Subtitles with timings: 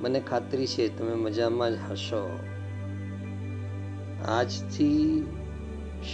[0.00, 2.38] મને ખાતરી છે, તમે મજામાં જ હશો.
[4.24, 5.26] આજથી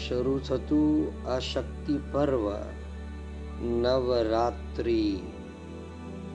[0.09, 2.53] શરૂ થતું આ શક્તિ પર્વ,
[3.67, 5.21] નવરાત્રિ,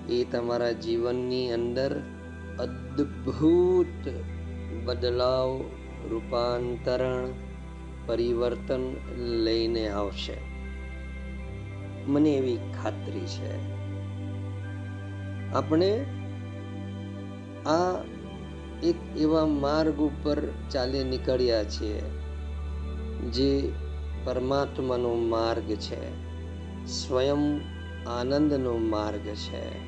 [0.10, 2.02] એ તમારા જીવનની અંદર
[2.60, 4.10] અદ્ભુત
[4.86, 5.62] બદલાવ,
[6.10, 7.28] રૂપાંતરણ,
[8.06, 10.38] પરિવર્તન લઈને આવશે.
[12.08, 13.78] મને એવી ખાતરી છે.
[15.54, 16.06] આપણે
[17.66, 18.04] આ
[18.84, 20.38] એક એવા માર્ગ ઉપર
[20.72, 22.02] ચાલી નીકળ્યા છીએ
[23.32, 23.72] જે
[24.24, 26.28] પરમાત્માનો માર્ગ છે.
[26.86, 27.62] સ્વયં
[28.10, 29.88] આનંદનો માર્ગ છે.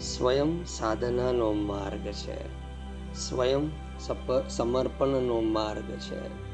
[0.00, 2.64] સ્વયં સાધનાનો માર્ગ છે.
[3.14, 3.70] સ્વયં
[4.48, 6.44] સમર્પણનો માર્ગ છે.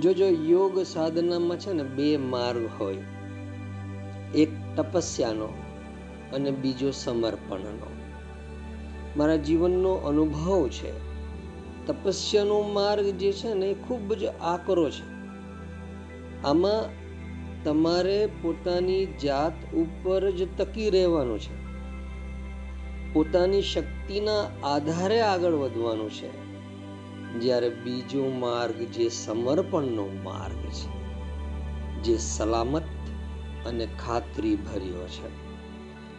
[0.00, 2.98] જો જો યોગ સાધનામાં છે ને બે માર્ગ હોય.
[4.34, 5.48] એક તપસ્યાનો
[6.32, 8.01] અને બીજો સમર્પણનો.
[9.16, 11.12] મારા જીવનનો અનુભવ છે.
[11.86, 15.12] તપસ્યાનો માર્ગ જે છે ને એ ખૂબ જ આકરો છે.
[16.44, 17.02] આમાં
[17.64, 21.62] તમારે પોતાની જાત ઉપર જ તકી રહેવાનું છે.
[23.12, 26.42] પોતાની શક્તિના આધારે આગળ વધવાનું છે.
[27.40, 30.90] જ્યારે બીજો માર્ગ જે સમર્પણનો માર્ગ છે,
[32.02, 32.82] જે સલામત
[33.66, 35.41] અને ખાતરી ભર્યો છે.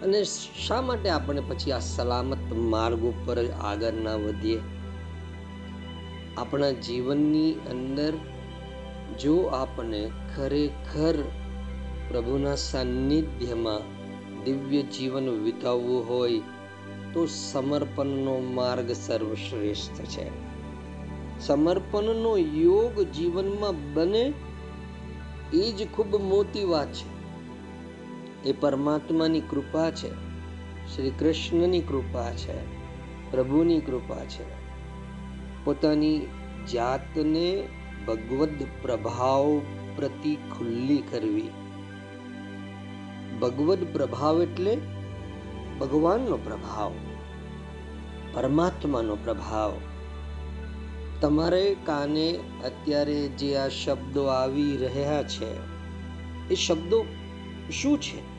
[0.04, 0.23] અને
[0.68, 4.59] શા માટે આપણે પછી આ સલામત માર્ગ ઉપર આગળ ના વધીએ?
[6.38, 8.14] આપણા જીવનની અંદર
[9.22, 11.24] જો આપણે ખરેખર
[12.09, 14.03] પ્રભુના સાનિધ્યમાં
[14.44, 16.41] દિવ્ય જીવન વિતાવવું હોય,
[17.14, 20.30] તો સમર્પણનો માર્ગ સર્વશ્રેષ્ઠ છે.
[21.40, 24.34] સમર્પણનો યોગ જીવનમાં બને,
[25.53, 27.12] એ જ ખૂબ મોટી વાત છે.
[28.46, 30.09] એ પરમાત્માની કૃપા છે.
[30.96, 32.84] શ્રી કૃષ્ણની કૃપા છે.
[33.31, 34.64] પ્રભુની કૃપા છે.
[35.66, 36.22] પોતાની
[36.72, 37.68] જાતને
[38.08, 39.62] ભગવદ પ્રભાવ
[39.96, 41.50] પ્રતિ ખુલ્લી કરવી.
[43.40, 44.78] ભગવદ પ્રભાવ એટલે
[45.80, 46.92] ભગવાનનો પ્રભાવ,
[48.34, 49.74] પરમાત્માનો પ્રભાવ.
[51.22, 55.56] તમારે કાને અત્યારે જે આ શબ્દો આવી રહ્યા છે,
[56.50, 57.06] એ શબ્દો
[57.72, 58.33] શું છે?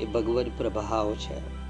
[0.00, 1.62] એ ભગવદ પ્રભાવ છે.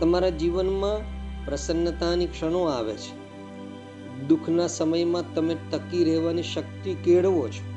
[0.00, 3.22] તમારા જીવનમાં પ્રસન્નતાની ક્ષણો આવે છે.
[4.28, 7.72] દુઃખના સમયમાં તમે ટકી રહેવાની શક્તિ કેળવો છો.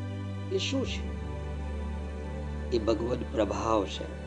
[0.56, 1.16] એ શું છે?
[2.72, 4.26] એ ભગવદ પ્રભાવ છે.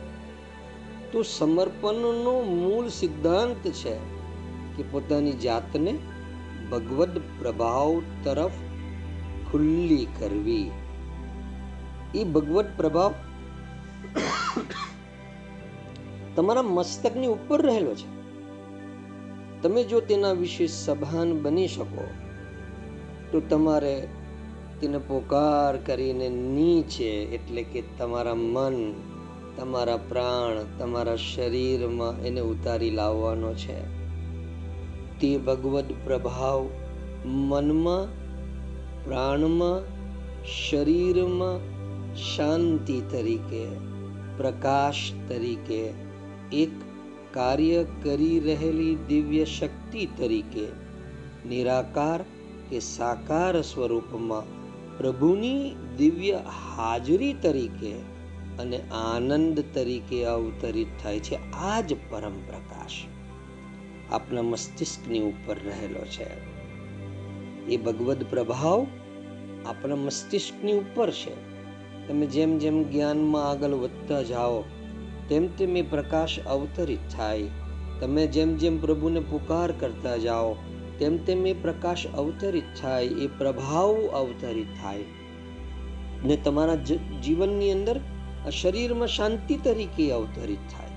[1.11, 3.93] તો સમર્પણનો મૂળ સિદ્ધાંત છે
[4.77, 5.97] કે પોતાની જાતને
[6.71, 8.51] ભગવદ પ્રભાવ તરફ
[9.51, 10.71] ખુલ્લી કરવી.
[12.15, 13.13] એ ભગવદ પ્રભાવ
[16.39, 18.19] તમારા મસ્તકની ઉપર રહેલો છે.
[19.61, 22.07] તમે જો તેના વિશે સભાન બની શકો,
[23.31, 24.07] તો તમારે
[24.81, 28.93] તેને પોકાર કરીને નીચે, એટલે કે તમારા મન,
[29.57, 33.81] તમારા પ્રાણ, તમારા શરીરમાં એને ઉતારી લાવવાનો છે.
[35.19, 36.67] તે ભગવદ પ્રભાવ
[37.25, 38.07] મનમાં,
[39.05, 39.81] પ્રાણમાં,
[40.69, 41.59] શરીરમાં
[42.15, 43.65] શાંતિ તરીકે,
[44.37, 46.08] પ્રકાશ તરીકે
[46.53, 46.69] એક
[47.31, 50.67] કાર્ય કરી રહેલી દિવ્ય શક્તિ તરીકે
[51.49, 52.21] નિરાકાર
[52.69, 54.59] કે સાકાર સ્વરૂપમાં
[54.97, 56.41] પ્રભુની દિવ્ય
[56.75, 57.93] હાજરી તરીકે
[58.59, 61.51] અને આનંદ તરીકે અવતરિત થાય છે.
[61.51, 62.91] આ જ પરમ પ્રકાશ
[64.11, 66.59] આપના મસ્તિષ્કની ઉપર રહેલો છે.
[67.65, 68.87] એ ભગવદ પ્રભાવ
[69.65, 71.49] આપણા મસ્તિષ્કની ઉપર છે.
[72.07, 74.63] તમે જેમ જેમ જ્ઞાનમાં આગળ વધતા જાઓ
[75.29, 77.47] તેમ તેમ એ પ્રકાશ અવતરિત થાય.
[77.99, 80.53] તમે જેમ જેમ પ્રભુને પુકાર કરતા જાઓ,
[80.99, 85.03] તેમ તેમ એ પ્રકાશ અવતરિત થાય, એ પ્રભાવ અવતરિત થાય.
[86.23, 86.75] ને તમારા
[87.23, 87.99] જીવનની અંદર
[88.51, 90.89] શરીરમાં શાંતિ તરીકે અવતરિત થાય,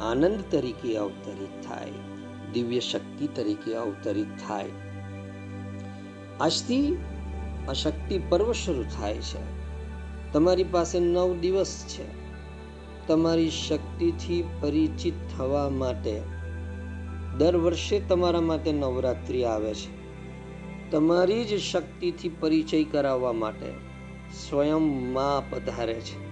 [0.00, 1.90] આનંદ તરીકે અવતરિત થાય,
[2.52, 4.70] દિવ્ય શક્તિ તરીકે અવતરિત થાય.
[6.40, 6.98] આજથી
[7.68, 9.42] આ શક્તિ પર્વ શરૂ થાય છે.
[10.32, 12.19] તમારી પાસે નવ દિવસ છે.
[13.06, 16.22] તમારી શક્તિથી પરિચિત થવા માટે
[17.38, 20.00] દર વર્ષે તમારા માટે નવરાત્રિ આવે છે.
[20.90, 23.70] તમારી જ શક્તિથી પરિચય કરાવવા માટે
[24.48, 26.30] સ્વયં મા પધારે છે.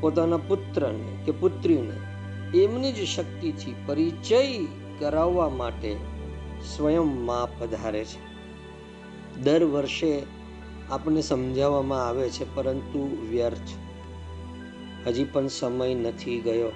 [0.00, 1.96] પોતાના પુત્રને કે પુત્રીને
[2.58, 4.66] એમની જ શક્તિથી પરિચય
[4.98, 5.96] કરાવવા માટે
[6.76, 8.26] સ્વયં મા પધારે છે.
[9.42, 10.22] દર વર્ષે
[10.90, 13.85] આપણને સમજાવવામાં આવે છે, પરંતુ વ્યર્થ
[15.06, 16.72] હજી પણ સમય નથી ગયો.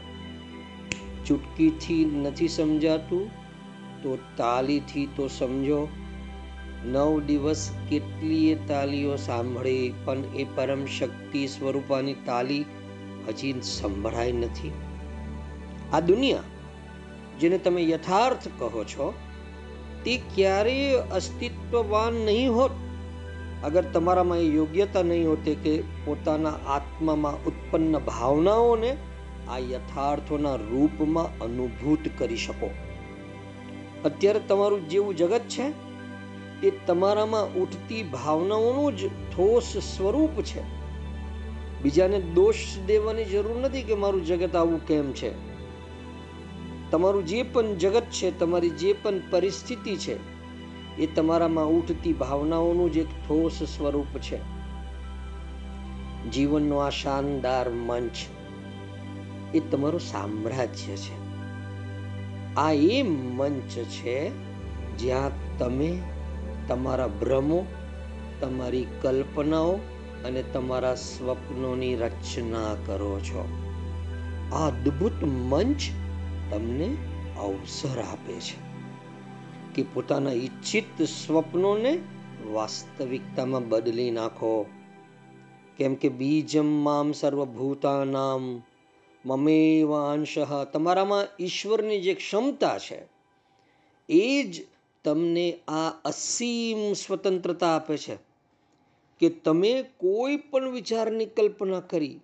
[1.26, 3.30] ચૂટકીથી નથી સમજાતું
[4.02, 5.88] તો તાલીથી તો સમજો.
[6.86, 12.64] નવ દિવસ કેટલીય તાલીઓ સાંભળી પણ એ પરમ શક્તિ સ્વરૂપાની તાલી
[13.28, 14.72] હજી સંભળાય નથી.
[15.92, 16.42] આ દુનિયા
[17.40, 19.14] જેને તમે યથાર્થ કહો છો
[20.04, 22.70] તે ક્યારેય અસ્તિત્વવાન નહીં હોત.
[23.64, 28.96] અગર તમારામાં એ યોગ્યતા નહીં હોતી કે પોતાના આત્મામાં ઉત્પન્ન ભાવનાઓને
[29.48, 32.70] આ યથાર્થોના રૂપમાં અનુભૂત કરી શકો.
[34.04, 35.90] અત્યારે તમારું જેવું જગત છે
[36.66, 40.60] એ તમારામાં ઉઠતી ભાવનાઓનું જ ઠોસ સ્વરૂપ છે.
[41.82, 45.30] બીજાને દોષ દેવાની જરૂર નથી કે મારું જગત આવું કેમ છે.
[46.90, 50.39] તમારું જે પણ જગત છે, તમારી જે પણ પરિસ્થિતિ છે
[50.98, 54.60] એ તમારામાં ઉઠતી ભાવનાઓનું જ એક ઠોસ સ્વરૂપ છે.
[56.30, 58.12] જીવનનો આ શાનદાર મંચ
[59.54, 61.30] એ તમારું સામ્રાજ્ય છે.
[62.54, 64.30] આ એ મંચ છે
[64.96, 66.02] જ્યાં તમે
[66.68, 67.66] તમારા ભ્રમો,
[68.40, 69.72] તમારી કલ્પનાઓ
[70.24, 73.48] અને તમારા સ્વપ્નોની રચના કરો છો.
[74.52, 75.80] આ અદ્ભુત મંચ
[76.50, 76.96] તમને
[77.38, 78.69] અવસર આપે છે.
[79.74, 81.92] કે પોતાના ઈચ્છિત સ્વપ્નોને
[82.52, 84.66] વાસ્તવિકતામાં બદલી નાખો.
[85.78, 88.62] કેમ કે બીજમ મામ સર્વભૂતાનામ
[89.24, 90.38] મમેવ અંશ
[90.72, 92.98] તમારામાં ઈશ્વરની જે ક્ષમતા છે,
[94.08, 94.64] એ જ
[95.04, 98.16] તમને આ અસીમ સ્વતંત્રતા આપે છે
[99.20, 102.20] કે તમે કોઈ પણ વિચારની કલ્પના કરી,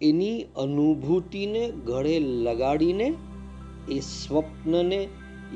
[0.00, 3.14] એની અનુભૂતિને ગળે લગાડીને
[3.90, 5.00] એ સ્વપ્નને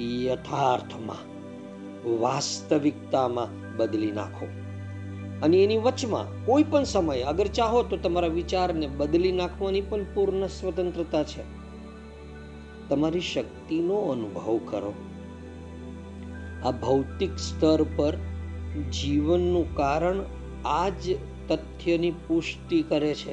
[0.01, 1.33] યથાર્થમાં,
[2.19, 4.47] વાસ્તવિકતામાં બદલી નાખો.
[5.43, 10.47] અને એની વચમાં કોઈ પણ સમયે અગર ચાહો તો તમારા વિચારને બદલી નાખવાની પણ પૂર્ણ
[10.47, 11.43] સ્વતંત્રતા છે.
[12.89, 14.95] તમારી શક્તિનો અનુભવ કરો.
[16.65, 18.17] આ ભૌતિક સ્તર પર
[18.91, 20.23] જીવનનું કારણ
[20.65, 21.17] આ જ
[21.49, 23.33] તથ્યની પુષ્ટિ કરે છે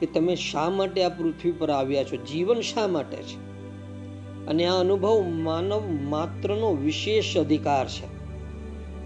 [0.00, 2.16] કે તમે શા માટે આ પૃથ્વી પર આવ્યા છો?
[2.16, 3.49] જીવન શા માટે છે?
[4.48, 8.20] અને આ અનુભવ માનવ માત્રનો વિશેષ અધિકાર છે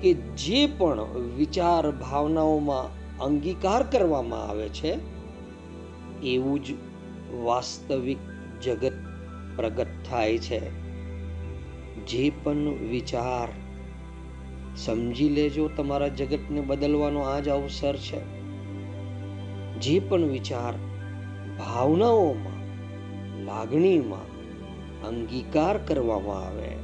[0.00, 1.02] કે જે પણ
[1.36, 4.96] વિચાર ભાવનાઓમાં અંગીકાર કરવામાં આવે છે,
[6.22, 6.66] એવું જ
[7.44, 8.18] વાસ્તવિક
[8.62, 8.92] જગત
[9.56, 10.84] પ્રગટ થાય છે.
[12.06, 13.48] જે પણ વિચાર
[14.76, 18.20] સમજી લેજો, તમારા જગતને બદલવાનો આ જ અવસર છે.
[19.80, 20.72] જે પણ વિચાર
[21.58, 22.64] ભાવનાઓમાં,
[23.44, 24.33] લાગણીમાં
[25.06, 26.76] અંગીકાર કરવામાં આવે.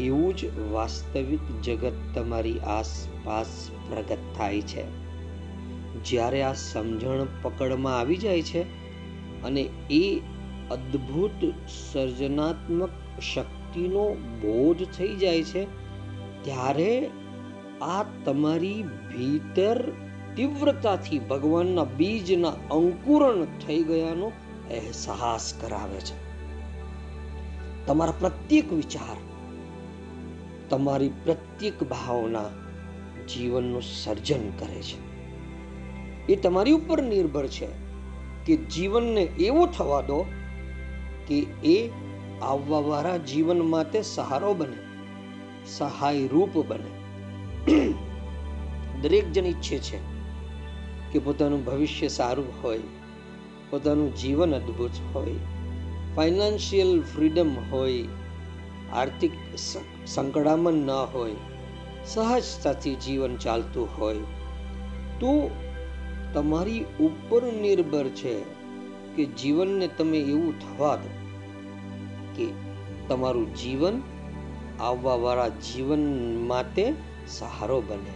[0.00, 4.84] એવું જ વાસ્તવિક જગત તમારી આસપાસ પ્રગટ થાય છે.
[6.04, 8.62] જ્યારે આ સમજણ પકડમાં આવી જાય છે
[9.42, 10.20] અને એ
[10.70, 11.44] અદ્ભુત
[11.92, 12.90] સર્જનાત્મક
[13.34, 15.64] શક્તિનો બોધ થઈ જાય છે,
[16.44, 17.10] ત્યારે
[17.82, 19.92] આ તમારી ભીતર
[20.36, 24.26] તીવ્રતાથી ભગવાનના બીજના અંકુરણ થઈ ગયાનો
[24.70, 26.27] અહેસાસ કરાવે છે.
[27.88, 29.16] તમારા પ્રત્યેક વિચાર,
[30.68, 32.44] તમારી પ્રત્યેક ભાવના
[33.26, 34.98] જીવનનું સર્જન કરે છે.
[36.26, 37.66] એ તમારી ઉપર નિર્ભર છે
[38.46, 40.24] કે જીવનને એવો થવા દો
[41.26, 41.90] કે એ
[42.42, 44.76] આવવાવાળા જીવન માટે સહારો બને,
[45.66, 46.90] સહાય રૂપ બને.
[49.02, 49.98] દરેક જણ ઈચ્છે છે
[51.12, 52.80] કે પોતાનું ભવિષ્ય સારું હોય,
[53.70, 55.57] પોતાનું જીવન અદ્ભુત હોય.
[56.18, 58.04] ફાઇનાન્શિયલ ફ્રીડમ હોય,
[58.92, 59.30] આર્થિક
[60.06, 61.34] સંકળામણ ન હોય,
[62.06, 64.16] સહજતાથી જીવન ચાલતું હોય,
[65.20, 65.50] તો
[66.34, 68.40] તમારી ઉપર નિર્ભર છે
[69.16, 71.08] કે જીવનને તમે એવું થવા દો
[72.36, 72.46] કે
[73.08, 74.02] તમારું જીવન
[74.80, 76.92] આવવાવાળા જીવન માટે
[77.28, 78.12] સહારો બને,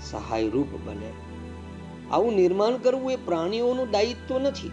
[0.00, 1.12] સહાયરૂપ બને.
[2.10, 4.70] આવું નિર્માણ કરવું એ પ્રાણીઓનું દાયિત્વ નથી.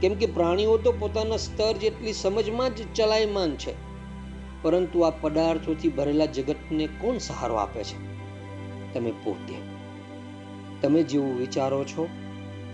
[0.00, 3.74] કેમ કે પ્રાણીઓ તો પોતાના સ્તર જેટલી સમજમાં જ ચલાયમાન છે.
[4.62, 8.16] પરંતુ આ પદાર્થોથી ભરેલા જગતને કોણ સહારો આપે છે?
[8.94, 9.54] તમે પોતે.
[10.82, 12.08] તમે જેવું વિચારો છો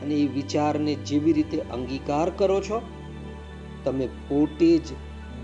[0.02, 2.83] અને એ વિચારને જેવી રીતે અંગીકાર કરો છો,
[3.85, 4.83] તમે પોતે જ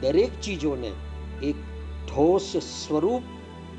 [0.00, 0.90] દરેક ચીજોને
[1.42, 1.54] એક
[2.08, 3.22] ઠોસ સ્વરૂપ,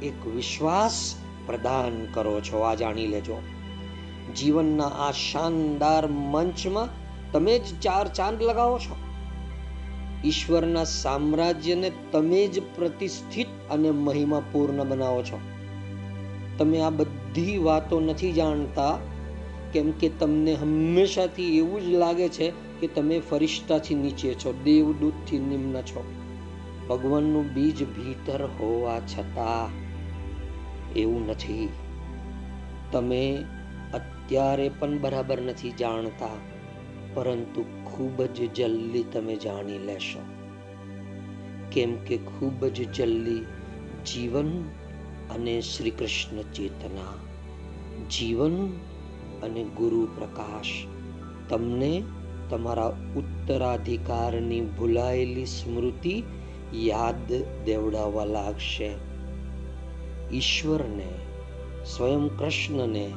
[0.03, 1.15] એક વિશ્વાસ
[1.45, 2.59] પ્રદાન કરો છો.
[2.59, 3.41] આ જાણી લેજો.
[4.35, 6.98] જીવનના આ શાનદાર મંચમાં
[7.31, 8.95] તમે જ ચાર ચાંદ લગાવો છો?
[10.25, 15.39] ઈશ્વરના સામ્રાજ્યને તમે જ પ્રતિષ્ઠિત અને મહિમાપૂર્ણ બનાવો છો.
[16.57, 18.97] તમે આ બધી વાતો નથી જાણતા,
[19.73, 25.81] કેમ કે તમને હંમેશાથી એવું જ લાગે છે કે તમે ફરિશ્તાથી નીચે છો, દેવદૂતથી નિમ્ન
[25.81, 26.13] છો.
[26.89, 29.69] ભગવાનનું બીજ ભીતર હોવા છતાં
[30.93, 31.69] એવું નથી.
[32.91, 33.37] તમે
[33.93, 36.48] અત્યારે પણ બરાબર નથી જાણતા.
[37.19, 40.19] પરંતુ ખૂબ જ જલ્દી તમે જાણી લેશો.
[41.71, 43.45] કેમ કે ખૂબ જ જલ્દી
[44.05, 44.47] જીવન
[45.35, 47.13] અને શ્રી કૃષ્ણ ચેતના,
[48.09, 48.67] જીવન
[49.43, 50.65] અને ગુરુ પ્રકાશ
[51.49, 52.03] તમને
[52.49, 52.85] તમારા
[53.15, 56.23] ઉત્તરાધિકારની ભૂલાયેલી સ્મૃતિ
[56.73, 57.33] યાદ
[57.65, 58.89] દેવડાવવા લાગશે.
[60.33, 61.07] ઈશ્વરને,
[61.85, 63.11] સ્વયં કૃષ્ણને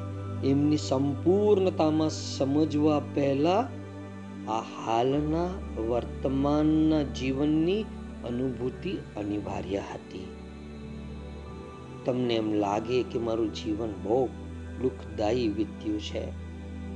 [0.44, 3.68] એમની સંપૂર્ણતામાં સમજવા પહેલા
[4.49, 5.47] આ હાલના
[5.81, 7.83] વર્તમાનના જીવનની
[8.25, 10.27] અનુભૂતિ અનિવાર્ય હતી.
[12.05, 14.27] તમને એમ લાગે કે મારું જીવન બહુ
[14.83, 16.23] દુઃખદાયી વીત્યું છે.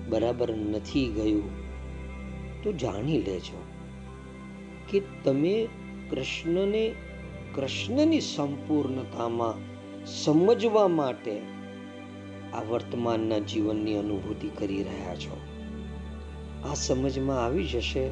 [0.08, 1.66] બરાબર નથી ગયું.
[2.62, 3.62] તો જાણી લેજો
[4.88, 5.68] કે તમે
[6.10, 6.94] કૃષ્ણને
[7.54, 9.54] કૃષ્ણની સંપૂર્ણતામાં
[10.06, 11.40] સમજવા માટે
[12.54, 15.45] આ વર્તમાનના જીવનની અનુભૂતિ કરી રહ્યા છો.
[16.70, 18.08] આ સમજમાં આવી જશે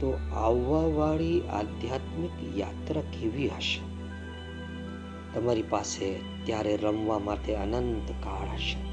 [0.00, 3.92] તો આવવાવાળી આધ્યાત્મિક યાત્રા કેવી હશે?
[5.34, 8.92] તમારી પાસે ત્યારે રમવા માટે અનંત કાળ હશે.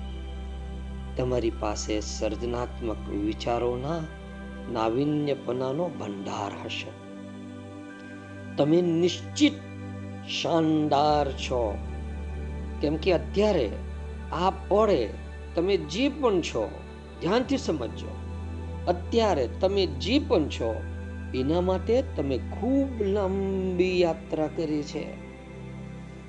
[1.16, 4.00] તમારી પાસે સર્જનાત્મક વિચારોના
[4.72, 6.92] નાવિન્યપનાનો ભંડાર હશે.
[8.56, 9.54] તમે નિશ્ચિત
[10.42, 11.78] શાનદાર છો.
[12.82, 13.72] કેમ કે અત્યારે
[14.32, 15.10] આ પળે
[15.56, 16.72] તમે જે પણ છો,
[17.22, 18.19] ધ્યાનથી સમજજો.
[18.88, 20.82] અત્યારે તમે જે પણ છો,
[21.36, 25.06] એના માટે તમે ખૂબ લાંબી યાત્રા કરી છે.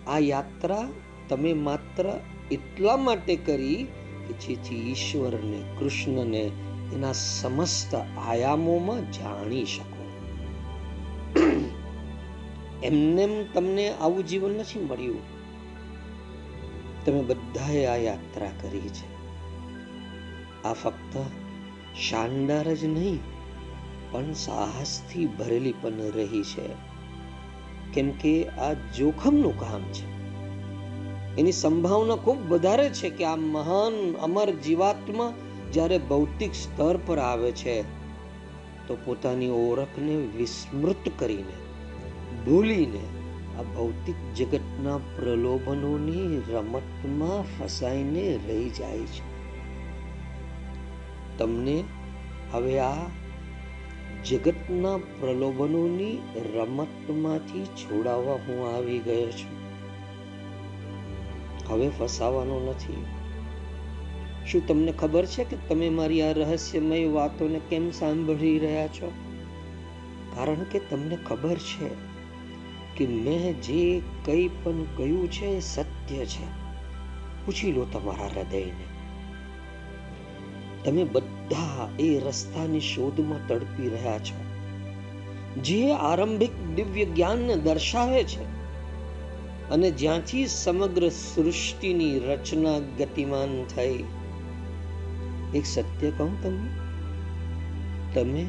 [0.07, 0.89] આ યાત્રા
[1.29, 3.87] તમે માત્ર એટલા માટે કરી
[4.29, 6.51] કે જેથી ઈશ્વરને કૃષ્ણને
[6.93, 7.95] એના સમસ્ત
[8.27, 10.01] આયામોમાં જાણી શકો.
[12.83, 15.21] એમનેમ તમને આવું જીવન નથી મળ્યું.
[17.05, 19.21] તમે બધાએ આ યાત્રા કરી છે.
[20.63, 21.17] આ ફક્ત
[22.09, 23.19] શાનદાર જ નહીં,
[24.13, 26.69] પણ સાહસથી ભરેલી પણ રહી છે.
[27.95, 30.09] કેમ કે આ જોખમનું કામ છે.
[31.41, 35.33] એની સંભાવના ખૂબ વધારે છે કે આ મહાન અમર જીવાત્મા
[35.73, 37.83] જ્યારે ભૌતિક સ્તર પર આવે છે,
[38.89, 41.57] તો પોતાની ઓળખને વિસ્મૃત કરીને,
[42.45, 43.05] ભૂલીને
[43.59, 49.30] આ ભૌતિક જગતના પ્રલોભનોની રમતમાં ફસાઈને રહી જાય છે.
[51.41, 51.85] તમને
[52.53, 53.07] હવે આ
[54.25, 56.19] જગતના પ્રલોભનોની
[56.55, 59.61] રમતમાંથી છોડાવવા હું આવી ગયો છું.
[61.69, 63.05] હવે ફસાવાનો નથી.
[64.47, 69.13] શું તમને ખબર છે કે તમે મારી આ રહસ્યમય વાતોને કેમ સાંભળી રહ્યા છો?
[70.37, 71.89] કારણ કે તમને ખબર છે
[72.97, 76.45] કે મેં જે કંઈ પણ કહ્યું છે એ સત્ય છે.
[77.47, 78.90] પૂછી લો તમારા હૃદયને.
[80.85, 84.39] તમે બધા એ રસ્તાની શોધમાં તડપી રહ્યા છો.
[85.63, 88.43] જે આરંભિક દિવ્ય જ્ઞાનને દર્શાવે છે
[89.71, 94.05] અને જ્યાંથી સમગ્ર સૃષ્ટિની રચના ગતિમાન થઈ.
[95.55, 96.69] એક સત્ય કહું તમને,
[98.15, 98.47] તમે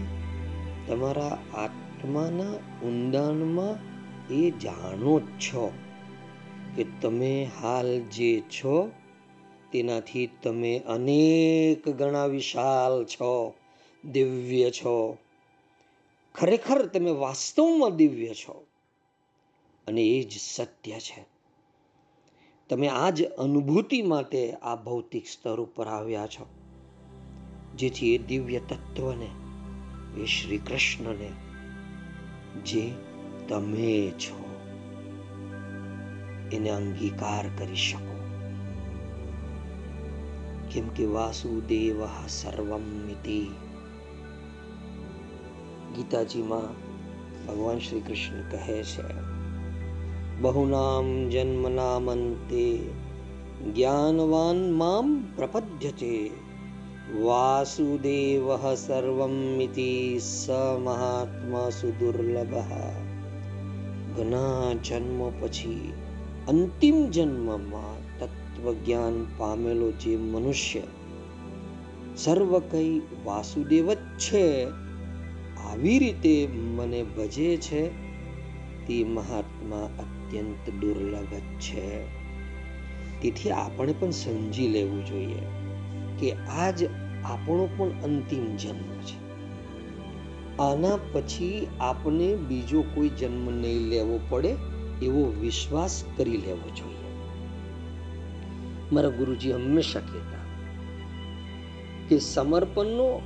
[0.88, 2.54] તમારા આત્માના
[2.88, 3.92] ઊંડાણમાં
[4.34, 5.72] એ જાણો છો
[6.76, 8.92] કે તમે હાલ જે છો
[9.72, 13.54] તેનાથી તમે અનેક ગણા વિશાલ છો,
[14.04, 15.18] દિવ્ય છો.
[16.36, 18.66] ખરેખર તમે વાસ્તવમાં દિવ્ય છો
[19.88, 21.26] અને એ જ સત્ય છે.
[22.70, 26.46] તમે આ જ અનુભૂતિ માટે આ ભૌતિક સ્તર ઉપર આવ્યા છો,
[27.76, 29.30] જેથી એ દિવ્ય તત્વને,
[30.22, 31.32] એ શ્રી કૃષ્ણને
[32.66, 32.92] જે
[33.50, 34.40] તમે છો,
[36.52, 38.11] એને અંગીકાર કરી શકો.
[40.72, 42.00] કેમ કે વાસુદેવ
[42.30, 43.40] સર્વમ મિતિ
[45.96, 46.70] ગીતાજીમાં
[47.46, 49.08] ભગવાન શ્રી કૃષ્ણ કહે છે
[50.40, 52.68] બહુનામ જન્મનામંતે
[53.66, 56.14] જ્ઞાનવાન મામ પ્રપદ્યતે
[57.20, 60.48] વાસુદેવ સર્વમ મિતિ સ
[60.80, 62.56] મહાત્મા સુદુર્લભ
[64.16, 65.92] ઘણા જન્મ પછી
[66.48, 68.01] અંતિમ જન્મમાં
[68.62, 70.82] તત્વજ્ઞાન પામેલો જે મનુષ્ય
[72.18, 74.66] સર્વ કઈ વાસુદેવ જ છે,
[75.70, 77.88] આવી રીતે મને ભજે છે,
[78.88, 82.06] તે મહાત્મા અત્યંત દુર્લભ છે.
[83.22, 85.42] તેથી આપણે પણ સમજી લેવું જોઈએ
[86.20, 86.84] કે આજ
[87.24, 89.20] આપણો પણ અંતિમ જન્મ છે.
[90.58, 94.56] આના પછી આપણે બીજો કોઈ જન્મ નહીં લેવો પડે
[95.02, 97.01] એવો વિશ્વાસ કરી લેવો જોઈએ.
[98.92, 100.42] મારા ગુરુજી હંમેશા કહેતા
[102.10, 103.22] કે સમર્પણનો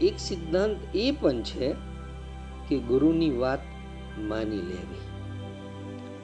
[0.00, 1.74] એક સિદ્ધાંત એ પણ છે
[2.68, 3.58] કે ગુરુની વાત
[4.18, 5.00] માની લેવી.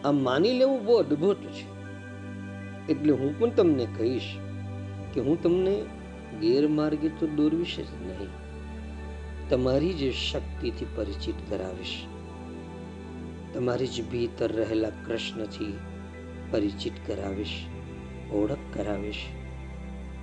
[0.04, 1.76] આ માની લેવું બહુ અદ્ભુત છે.
[2.92, 4.22] એટલે હું પણ તમને કહીશ
[5.14, 5.84] કે હું તમને
[6.40, 8.28] ગેરમાર્ગે તો દોરવીશ જ નહીં.
[9.50, 12.02] તમારી જ શક્તિથી પરિચિત કરાવીશ.
[13.54, 15.78] તમારી જ ભીતર રહેલા કૃષ્ણથી
[16.50, 17.66] પરિચિત કરાવીશ.
[18.32, 19.16] ઓળખ કરાવીશ.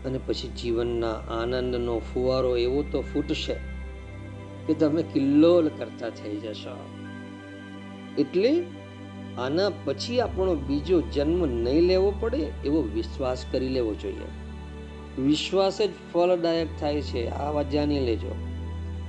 [0.06, 3.56] અને પછી જીવનના આનંદનો ફુવારો એવો તો ફૂટશે
[4.68, 6.78] કે તમે કિલ્લોલ કરતા થઈ જશો.
[8.18, 8.64] એટલે
[9.38, 15.22] આના પછી આપણો બીજો જન્મ નહીં લેવો પડે એવો વિશ્વાસ કરી લેવો જોઈએ.
[15.22, 17.28] વિશ્વાસ જ ફળદાયક થાય છે.
[17.28, 18.36] આ વાત જાણી લેજો.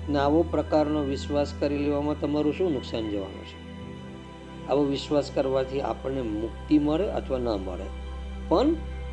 [0.09, 3.65] ને આવો પ્રકારનો વિશ્વાસ કરી લેવામાં તમારું શું નુકસાન જવાનું છે?
[4.69, 8.04] આવો વિશ્વાસ કરવાથી આપણને મુક્તિ મળે અથવા ન મળે?
[8.49, 8.67] પણ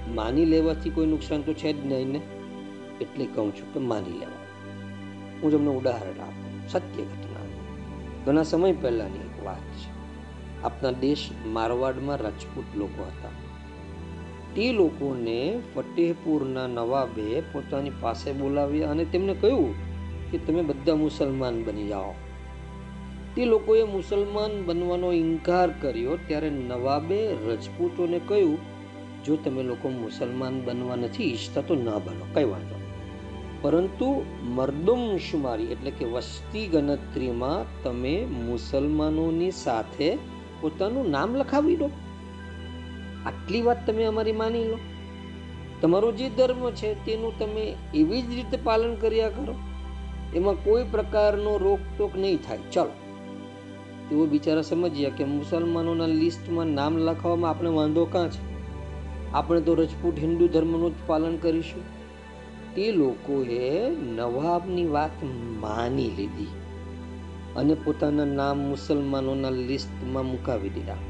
[0.08, 2.22] માની લેવાથી કોઈ નુકસાન તો છે જ નહીં ને.
[3.02, 4.42] એટલે કહું છું કે માની લેવા.
[5.44, 7.42] હું તમને ઉદાહરણ આપું, સત્ય ઘટના.
[8.26, 10.02] ઘણા સમય પહેલાની એક વાત છે.
[10.64, 13.30] આપણા દેશ મારવાડમાં રાજપૂત લોકો હતા.
[14.56, 19.74] તે લોકોને ફતેહપુરના નવાબે પોતાની પાસે બોલાવ્યા અને તેમને કહ્યું
[20.32, 22.14] કે તમે બધા મુસલમાન બની જાઓ.
[23.36, 28.71] તે લોકોએ મુસલમાન બનવાનો ઇનકાર કર્યો ત્યારે નવાબે રજપૂતોને કહ્યું
[29.26, 32.76] જો તમે લોકો મુસલમાન બનવા નથી ઈચ્છતા તો ના બનો, કઈ વાંધો
[33.62, 40.18] પરંતુ મરદુમ શુમારી એટલે કે વસ્તી ગણતરીમાં તમે મુસલમાનોની સાથે
[40.62, 41.90] પોતાનું નામ લખાવી દો.
[43.26, 44.78] આટલી વાત તમે અમારી માની લો.
[45.82, 49.56] તમારો જે ધર્મ છે તેનું તમે એવી જ રીતે પાલન કર્યા કરો.
[50.36, 52.60] એમાં કોઈ પ્રકારનો રોકટોક નહીં થાય.
[52.74, 52.92] ચાલો.
[54.10, 58.61] તેઓ બિચારા સમજ્યા કે મુસલમાનોના લિસ્ટમાં નામ લખાવવામાં આપણે વાંધો કાં છે?
[59.34, 61.86] આપણે તો રજપૂત હિન્દુ ધર્મનું જ પાલન કરીશું.
[62.76, 63.70] તે લોકોએ
[64.10, 65.16] નવાબની વાત
[65.62, 66.52] માની લીધી
[67.56, 71.02] અને પોતાના નામ મુસલમાનોના લિસ્ટમાં મુકાવી દીધા.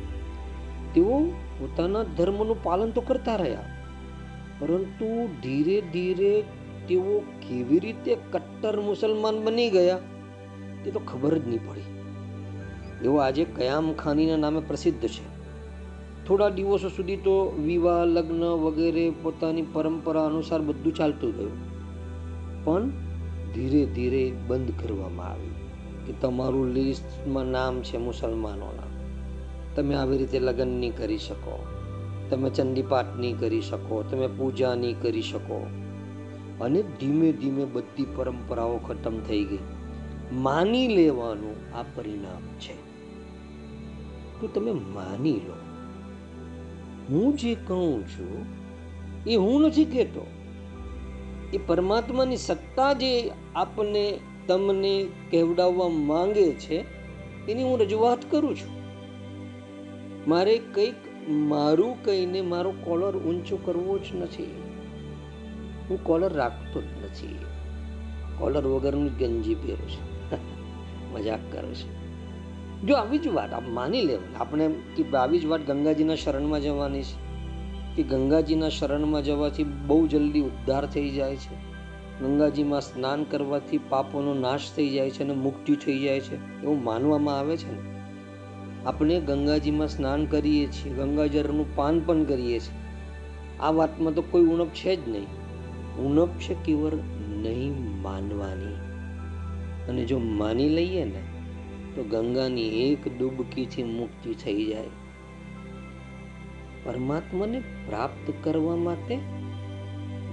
[0.93, 1.17] તેઓ
[1.59, 3.67] પોતાના ધર્મનું પાલન તો કરતા રહ્યા,
[4.59, 5.09] પરંતુ
[5.43, 6.33] ધીરે ધીરે
[6.87, 9.99] તેઓ કેવી રીતે કટ્ટર મુસલમાન બની ગયા
[10.83, 11.89] તે તો ખબર જ નહીં પડી.
[13.03, 15.30] એવો આજે કયામ ખાનીના નામે પ્રસિદ્ધ છે.
[16.31, 21.51] થોડા દિવસો સુધી તો વિવાહ, લગ્ન વગેરે પોતાની પરંપરા અનુસાર બધું ચાલતું ગયું.
[22.63, 22.89] પણ
[23.53, 25.53] ધીરે ધીરે બંધ કરવામાં આવ્યું
[26.07, 28.83] કે તમારું લિસ્ટમાં નામ છે મુસલમાનોના.
[29.75, 31.65] તમે આવી રીતે લગ્ન નહીં કરી શકો.
[32.29, 34.03] તમે ચંદીપાઠ નહીં કરી શકો.
[34.11, 35.67] તમે પૂજા નહીં કરી શકો.
[36.61, 39.59] અને ધીમે ધીમે બધી પરંપરાઓ ખતમ થઈ ગઈ.
[40.33, 42.73] માની લેવાનું આ પરિણામ છે.
[44.41, 45.60] તો તમે માની લો
[47.09, 48.45] હું જે કહું છું,
[49.27, 50.27] એ હું નથી કહેતો.
[51.53, 56.85] એ પરમાત્માની સત્તા જે આપણને તમને કહેવડાવવા માંગે છે,
[57.47, 58.81] એની હું રજૂઆત કરું છું.
[60.27, 64.55] મારે કંઈક મારું કહીને મારો કોલર ઊંચો કરવો જ નથી.
[65.89, 67.39] હું કોલર રાખતો જ નથી.
[68.37, 70.31] કોલર વગરનું ગંજી પહેરું છું.
[71.13, 72.00] મજાક કરું છું.
[72.87, 77.03] જો આવી જ વાત આપ માની લેવાની આપણે કે આવી જ વાત ગંગાજીના શરણમાં જવાની
[77.03, 77.31] છે,
[77.95, 81.71] કે ગંગાજીના શરણમાં જવાથી બહુ જલ્દી ઉદ્ધાર થઈ જાય છે.
[82.21, 87.39] ગંગાજીમાં સ્નાન કરવાથી પાપોનો નાશ થઈ જાય છે અને મુક્તિ થઈ જાય છે, એવું માનવામાં
[87.39, 87.91] આવે છે ને?
[88.85, 92.81] આપણે ગંગાજીમાં સ્નાન કરીએ છીએ, ગંગાજળનું પાન પણ કરીએ છીએ.
[93.59, 95.27] આ વાતમાં તો કોઈ ઉણપ છે જ નહીં.
[95.97, 96.91] ઉણપ છે કેવળ
[97.41, 98.73] નહીં માનવાની.
[99.89, 101.30] અને જો માની લઈએ ને
[101.95, 104.87] તો ગંગાની એક ડૂબકીથી મુક્તિ થઈ જાય.
[106.83, 109.19] પરમાત્માને પ્રાપ્ત કરવા માટે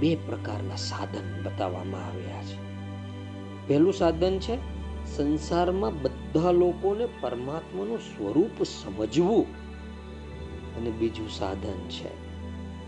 [0.00, 2.68] બે પ્રકારના સાધન બતાવવામાં આવ્યા છે.
[3.68, 4.56] પહેલું સાધન છે,
[5.16, 9.46] સંસારમાં બધા લોકોને પરમાત્માનું સ્વરૂપ સમજવું.
[10.76, 12.28] અને બીજું સાધન છે,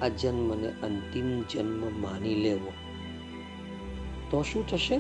[0.01, 2.73] આ જન્મને અંતિમ જન્મ માની લેવો.
[4.31, 4.97] તો શું થશે?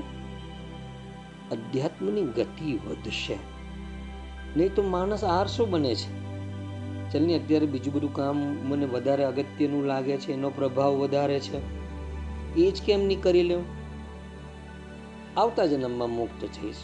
[1.50, 3.49] અધ્યાત્મની ગતિ વધશે.
[4.56, 6.20] નહીં તો માણસ આરસો બને છે.
[7.12, 11.80] ચાલ ને અત્યારે બીજું બધું કામ મને વધારે અગત્યનું લાગે છે, એનો પ્રભાવ વધારે છે.
[12.54, 13.64] એ જ કેમ નહીં કરી લેવું
[15.36, 16.76] આવતા જન્મમાં મુક્ત થઈશ.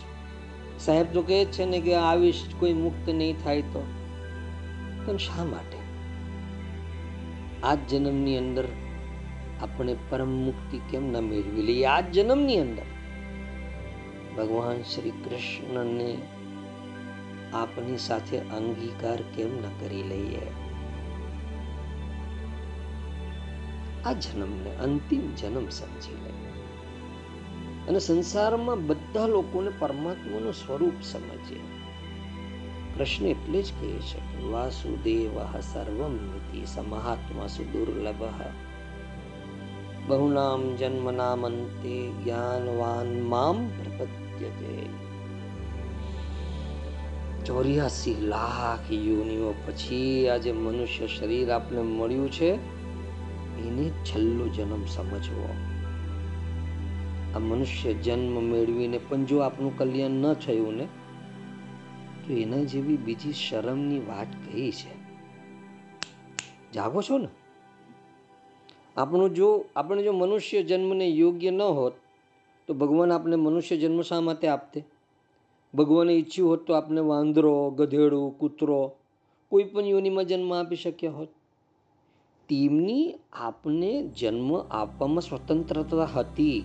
[0.78, 3.86] સાહેબ તો કહે છે ને કે આવીશ, કોઈ મુક્ત નહીં થાય તો.
[5.06, 5.76] પણ શા માટે?
[7.62, 8.64] આ જન્મની અંદર
[9.62, 11.84] આપણે પરમ મુક્તિ કેમ ના મેળવી લઈએ?
[11.84, 12.82] આ જન્મની અંદર
[14.36, 16.16] ભગવાન શ્રી કૃષ્ણને
[17.62, 20.46] આપની સાથે અંગીકાર કેમ ન કરી લઈએ?
[24.04, 26.30] આ જન્મને અંતિમ જન્મ સમજી લે.
[27.88, 31.60] અને સંસારમાં બધા લોકોને પરમાત્માનું સ્વરૂપ સમજે
[32.98, 38.24] કૃષ્ણ એટલે જ કહે છે કે વાસુદેવ સર્વમ મિતિ સમાહાત્મા સુદુર્લભ
[40.08, 45.05] બહુનામ જન્મનામંતે જ્ઞાનવાન મામ પ્રપદ્યતે.
[47.46, 52.54] ચોર્યાસી લાખ યોનિઓ પછી આજે મનુષ્ય શરીર આપને મળ્યું છે,
[53.68, 55.48] એને છેલ્લો જન્મ સમજવો.
[57.34, 60.88] આ મનુષ્ય જન્મ મેળવીને પણ જો આપનું કલ્યાણ ન થયું ને,
[62.26, 65.06] તો એના જેવી બીજી શરમની વાત કઈ છે?
[66.72, 67.28] જાગો છો ને?
[68.96, 71.92] આપણું જો આપણે જો મનુષ્ય જન્મને યોગ્ય ન હોત,
[72.66, 74.84] તો ભગવાન આપણે મનુષ્ય જન્મ શા માટે આપતે?
[75.76, 78.92] ભગવાને ઈચ્છ્યું હોત તો આપણે વાંદરો, ગધેડું, કૂતરો
[79.48, 81.28] કોઈ પણ યોનિમાં જન્મ આપી શક્યા હોત.
[82.48, 86.64] તેમની આપને જન્મ આપવામાં સ્વતંત્રતા હતી.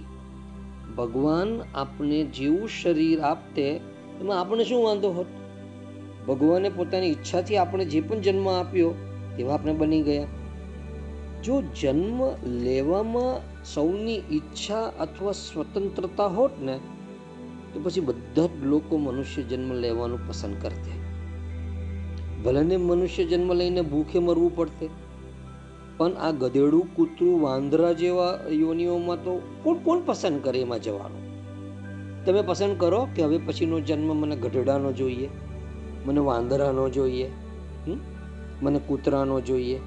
[0.97, 3.80] ભગવાન આપને જેવું શરીર આપતે,
[4.21, 5.26] એમાં આપણે શું વાંધો હોત?
[6.28, 8.93] ભગવાને પોતાની ઈચ્છાથી આપણે જે પણ જન્મ આપ્યો,
[9.38, 10.28] તેવા આપણે બની ગયા.
[11.43, 13.41] જો જન્મ લેવામાં
[13.74, 16.80] સૌની ઈચ્છા અથવા સ્વતંત્રતા હોત ને
[17.74, 20.94] તો પછી બધા જ લોકો મનુષ્ય જન્મ લેવાનું પસંદ કરતે.
[22.44, 24.90] ભલેને મનુષ્ય જન્મ લઈને ભૂખે મરવું પડતે,
[25.98, 31.22] પણ આ ગધેડું, કૂતરું, વાંદરા જેવા યોનિઓમાં તો કોણ કોણ પસંદ કરે એમાં જવાનું?
[32.26, 35.30] તમે પસંદ કરો કે હવે પછીનો જન્મ મને ગધેડાનો જોઈએ,
[36.06, 37.32] મને વાંદરાનો જોઈએ
[38.62, 39.80] મને કૂતરાનો જોઈએ?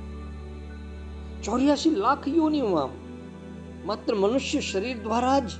[1.44, 2.88] ચોર્યાસી લાખ યોનિઓમાં
[3.86, 5.50] માત્ર મનુષ્ય શરીર દ્વારા જ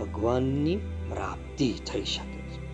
[0.00, 0.78] ભગવાનની
[1.10, 2.66] પ્રાપ્તિ થઈ શકે છે.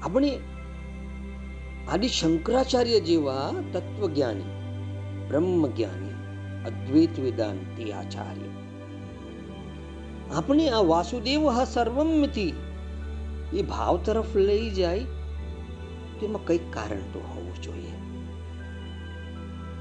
[0.00, 0.38] આપણે
[1.88, 4.42] આદિ શંકરાચાર્ય જેવા તત્વજ્ઞાની,
[5.28, 6.12] બ્રહ્મજ્ઞાની,
[6.64, 8.48] અદ્વૈત વેદાંતિ આચાર્ય.
[10.34, 12.52] આપણે આ વાસુદેવ હા સર્વમથી
[13.54, 15.04] એ ભાવ તરફ લઈ જાય,
[16.20, 17.92] તેમાં કંઈક કારણ તો હોવું જોઈએ.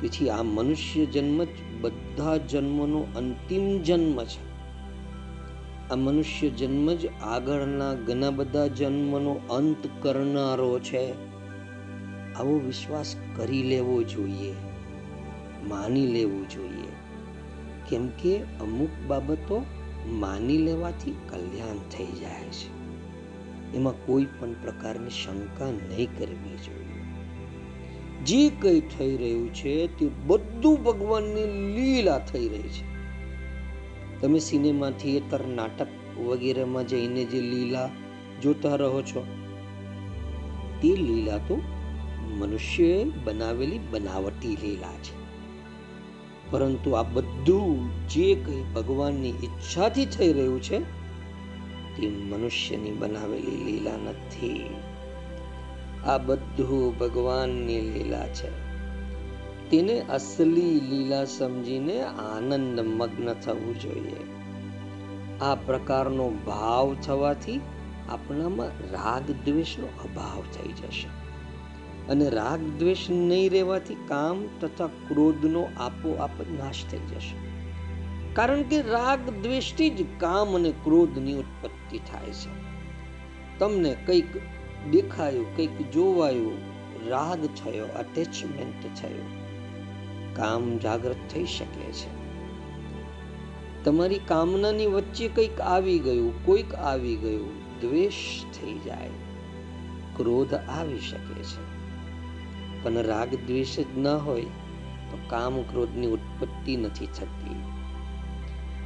[0.01, 1.47] તેથી આ મનુષ્ય જન્મ જ
[1.81, 4.50] બધા જન્મનો અંતિમ જન્મ છે.
[5.91, 11.11] આ મનુષ્ય જન્મ જ આગળના ઘણા બધા જન્મનો અંત કરનારો છે.
[12.33, 14.53] આવો વિશ્વાસ કરી લેવો જોઈએ.
[15.67, 16.91] માની લેવું જોઈએ.
[17.89, 19.65] કેમ કે અમુક બાબતો
[20.07, 22.81] માની લેવાથી કલ્યાણ થઈ જાય છે.
[23.75, 27.01] એમાં કોઈ પણ પ્રકારની શંકા નહીં કરવી જોઈએ.
[28.25, 32.90] જે કંઈ થઈ રહ્યું છે તે બધું ભગવાનની લીલા થઈ રહી છે.
[34.21, 35.87] તમે સિનેમા થિયેટર નાટક
[36.19, 37.89] વગેરેમાં જઈને જે લીલા
[38.41, 39.25] જોતા રહો છો,
[40.81, 41.61] તે લીલા તો
[42.27, 45.21] મનુષ્યએ બનાવેલી બનાવટી લીલા છે.
[46.51, 50.79] પરંતુ આ બધું જે કંઈ ભગવાનની ઈચ્છાથી થઈ રહ્યું છે,
[51.97, 54.69] તે મનુષ્યની બનાવેલી લીલા નથી.
[56.05, 58.70] આ બધું ભગવાનની લીલા છે.
[59.71, 64.15] તેને અસલી લીલા સમજીને આનંદ મગ્ન થવું જોઈએ.
[65.41, 67.61] આ પ્રકારનો ભાવ થવાથી
[68.09, 71.07] આપણામાં રાગ દ્વેષનો અભાવ થઈ જશે.
[72.11, 77.51] અને રાગ દ્વેષ નહીં રહેવાથી કામ તથા ક્રોધનો આપોઆપ નાશ થઈ જશે.
[78.33, 82.61] કારણ કે રાગ દ્વેષથી જ કામ અને ક્રોધની ઉત્પત્તિ થાય છે.
[83.59, 84.37] તમને કંઈક
[84.91, 86.57] દેખાયું, કંઈક જોવાયું,
[87.09, 89.40] રાગ થયો અટેચમેન્ટ થયો.
[90.35, 92.21] કામ જાગૃત થઈ શકે છે.
[93.83, 98.13] તમારી કામનાની વચ્ચે કંઈક આવી ગયું, કોઈક આવી ગયું, દ્વેષ
[98.43, 99.09] થઈ જાય,
[100.17, 101.81] ક્રોધ આવી શકે છે.
[102.83, 104.41] પણ રાગ દ્વેષ જ ન હોય
[105.11, 107.55] તો કામ ક્રોધની ઉત્પત્તિ નથી થતી.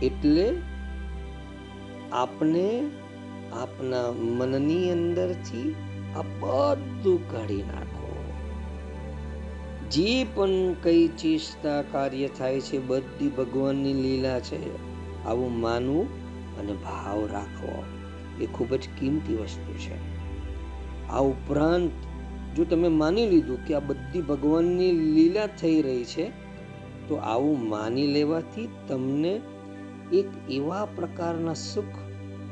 [0.05, 0.55] એટલે
[2.11, 2.83] આપણે
[3.53, 5.75] આપના મનની અંદરથી
[6.15, 7.84] આ બધું કાઢી નાખો
[9.91, 14.85] જે પણ કઈ ચેષ્ટા કાર્ય થાય છે, બધી ભગવાનની લીલા છે.
[15.25, 16.25] આવું માનવું
[16.59, 17.83] અને ભાવ રાખવો
[18.41, 20.15] એ ખૂબ જ કિંમતી વસ્તુ છે.
[21.07, 21.91] આ ઉપરાંત,
[22.55, 26.31] જો તમે માની લીધું કે આ બધી ભગવાનની લીલા થઈ રહી છે,
[27.07, 29.41] તો આવું માની લેવાથી તમને
[30.13, 31.97] એક એવા પ્રકારના સુખ,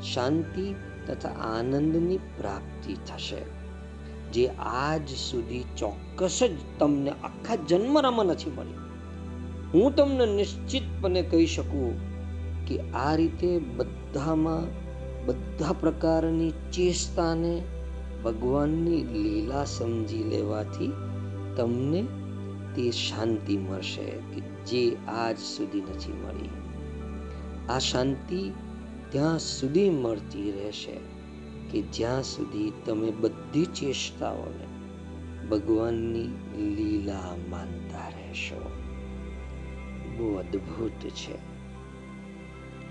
[0.02, 0.74] શાંતિ
[1.06, 3.63] તથા આનંદની પ્રાપ્તિ થશે.
[4.34, 8.84] જે આજ સુધી ચોક્કસ જ તમને આખા જન્મરામાં નથી મળી
[9.74, 12.14] હું તમને નિશ્ચિતપણે કહી શકું
[12.66, 14.66] કે આ રીતે બધામાં,
[15.26, 17.62] બધા પ્રકારની ચેષ્ટાને
[18.24, 20.92] ભગવાનની લીલા સમજી લેવાથી
[21.56, 22.02] તમને
[22.76, 26.48] તે શાંતિ મળશે કે જે આજ સુધી નથી મળી.
[27.68, 28.50] આ શાંતિ
[29.10, 31.13] ત્યાં સુધી મળતી રહેશે.
[31.74, 34.66] કે જ્યાં સુધી તમે બધી ચેષ્ટાઓને
[35.46, 36.24] ભગવાનની
[36.74, 38.70] લીલા માનતા રહેશો.
[40.18, 41.34] બહુ અદ્ભુત છે.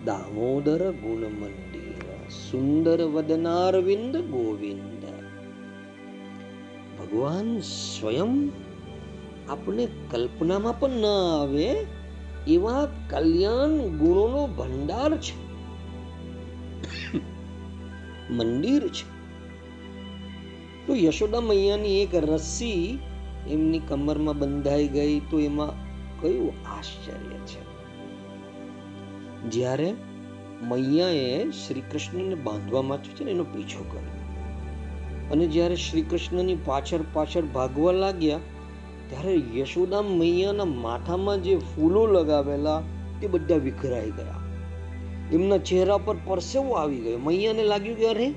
[0.05, 5.05] દામોદર ગુણ મંદિર સુંદર વદનારવિંદ ગોવિંદ.
[6.99, 8.49] ભગવાન સ્વયં
[9.49, 11.05] આપણે કલ્પનામાં પણ ન
[11.43, 11.85] આવે
[12.47, 15.43] એવા કલ્યાણ ગુણોનો ભંડાર છે.
[18.29, 19.13] મંદિર છે.
[20.87, 22.99] તો યશોદા મૈયાની એક રસ્સી
[23.49, 25.69] એમની કમરમાં બંધાઈ ગઈ તો એમાં
[26.21, 27.73] કયું આશ્ચર્ય છે?
[29.49, 29.93] જ્યારે
[30.61, 34.23] મૈયાએ શ્રી કૃષ્ણને બાંધવા માટે છે ને એનો પીછો કર્યો.
[35.31, 38.39] અને જ્યારે શ્રી કૃષ્ણની પાછળ પાછળ ભાગવા લાગ્યા,
[39.09, 42.81] ત્યારે યશોદા મૈયાના માથામાં જે ફૂલો લગાવેલા
[43.21, 44.42] તે બધા વિખરાઈ ગયા.
[45.33, 47.17] એમના ચહેરા પર પરસેવો આવી ગયો.
[47.17, 48.33] મૈયાને લાગ્યું કે, અરે,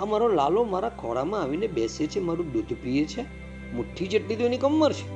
[0.00, 3.22] આ મારો લાલો મારા ખોળામાં આવીને બેસે છે, મારું દૂધ પીએ છે.
[3.72, 5.08] મુઠ્ઠી જેટલી તો એની કમર છે.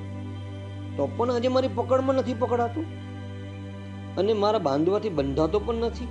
[0.97, 2.85] તો પણ આજે મારી પકડમાં નથી પકડાતું.
[4.17, 6.09] અને મારા બાંધવાથી બંધાતો પણ નથી.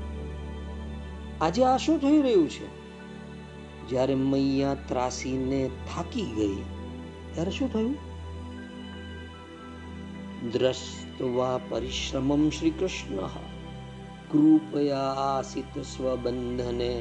[1.42, 2.84] આજે આ શું થઈ રહ્યું છે?
[3.90, 6.56] જ્યારે મૈયા ત્રાસીને થાકી ગઈ,
[7.34, 7.96] ત્યારે શું થયું?
[10.52, 13.16] દ્રષ્ટવા પરિશ્રમમ શ્રી કૃષ્ણ
[14.34, 16.94] કૃપયા આસિત સ્વબંધને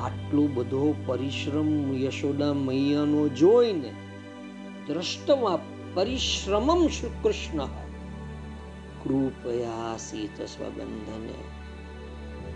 [0.00, 3.90] આટલો બધો પરિશ્રમ યશોદા મૈયાનો જોઈને
[4.86, 5.58] દ્રષ્ટવા
[5.94, 7.74] પરિશ્રમમ શ્રી કૃષ્ણ
[9.02, 11.36] કૃપયા આસિત સ્વબંધને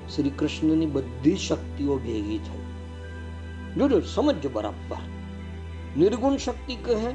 [0.08, 2.64] શ્રી કૃષ્ણની બધી શક્તિઓ ભેગી થઈ
[3.76, 5.02] જોજો સમજો બરાબર
[5.96, 7.12] નિર્ગુણ શક્તિ કહે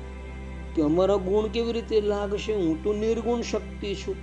[0.76, 4.22] કે અમારા ગુણ કેવી રીતે લાગશે હું તો નિર્ગુણ શક્તિ છું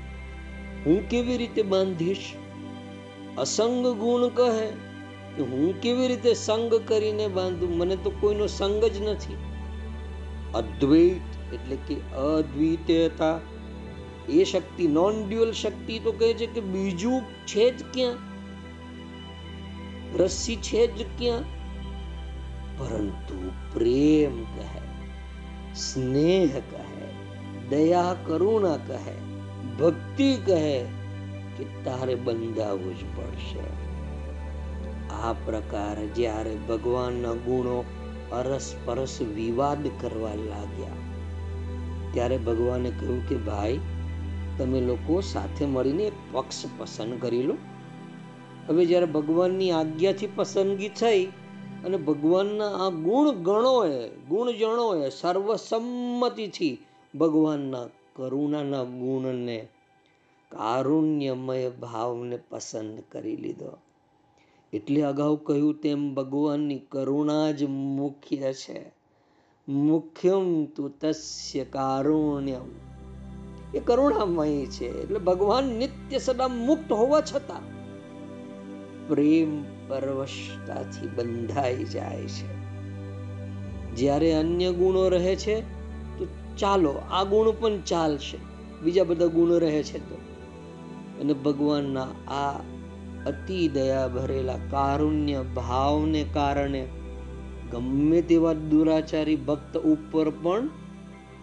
[0.87, 2.33] હું કેવી રીતે બાંધીશ?
[3.39, 4.67] અસંગ ગુણ કહે
[5.37, 7.77] કે હું કેવી રીતે સંગ કરીને બાંધું?
[7.77, 9.37] મને તો કોઈનો સંગ જ નથી.
[10.55, 13.41] અદ્વૈત એટલે કે અદ્વિતીયતા.
[14.29, 18.17] એ શક્તિ નોન ડ્યુઅલ શક્તિ તો કહે છે કે બીજું છે જ ક્યાં?
[20.17, 21.41] રસ્સી છે જ ક્યાં?
[22.79, 24.81] પરંતુ પ્રેમ કહે,
[25.75, 27.09] સ્નેહ કહે,
[27.69, 29.38] દયા કરુણા કહે.
[29.81, 30.83] ભક્તિ કહે
[31.57, 33.65] કે તારે બંધાવવું જ પડશે.
[35.23, 37.85] આ પ્રકાર જ્યારે ભગવાનના ગુણો
[38.33, 40.99] અરસપરસ વિવાદ કરવા લાગ્યા,
[42.13, 43.81] ત્યારે ભગવાને કહ્યું કે, ભાઈ,
[44.59, 47.57] તમે લોકો સાથે મળીને પક્ષ પસંદ કરી લો.
[48.69, 51.25] હવે જ્યારે ભગવાનની આજ્ઞાથી પસંદગી થઈ
[51.85, 56.79] અને ભગવાનના આ ગુણ ગણોએ ગુણ જણોએ સર્વસંમતિથી
[57.15, 57.87] ભગવાનના
[58.19, 59.69] કરુણાના ગુણને
[60.49, 63.79] કારુણ્યમય ભાવને પસંદ કરી લીધો.
[64.73, 68.93] એટલે અગાઉ કહ્યું તેમ ભગવાનની કરુણા જ મુખ્ય છે.
[69.69, 72.71] મુખ્યમ તુ તસ્ય કારુણ્યમ.
[73.75, 75.03] એ કરુણામય છે.
[75.03, 77.61] એટલે ભગવાન નિત્ય સદા મુક્ત હોવા છતાં
[79.09, 82.59] પ્રેમ પરવશતાથી બંધાઈ જાય છે.
[83.95, 85.78] જ્યારે અન્ય ગુણો રહે છે
[86.59, 88.39] ચાલો, આ ગુણ પણ ચાલશે.
[88.83, 90.15] બીજા બધા ગુણો રહે છે તો.
[91.21, 92.53] અને ભગવાનના આ
[93.27, 96.89] અતિ દયા ભરેલા કારુણ્ય ભાવને કારણે
[97.73, 100.67] ગમે તેવા દુરાચારી ભક્ત ઉપર પણ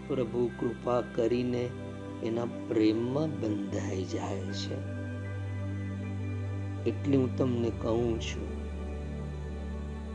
[0.08, 1.70] પ્રભુ કૃપા કરીને
[2.24, 4.96] એના પ્રેમમાં બંધાઈ જાય છે.
[6.90, 8.56] એટલે હું તમને કહું છું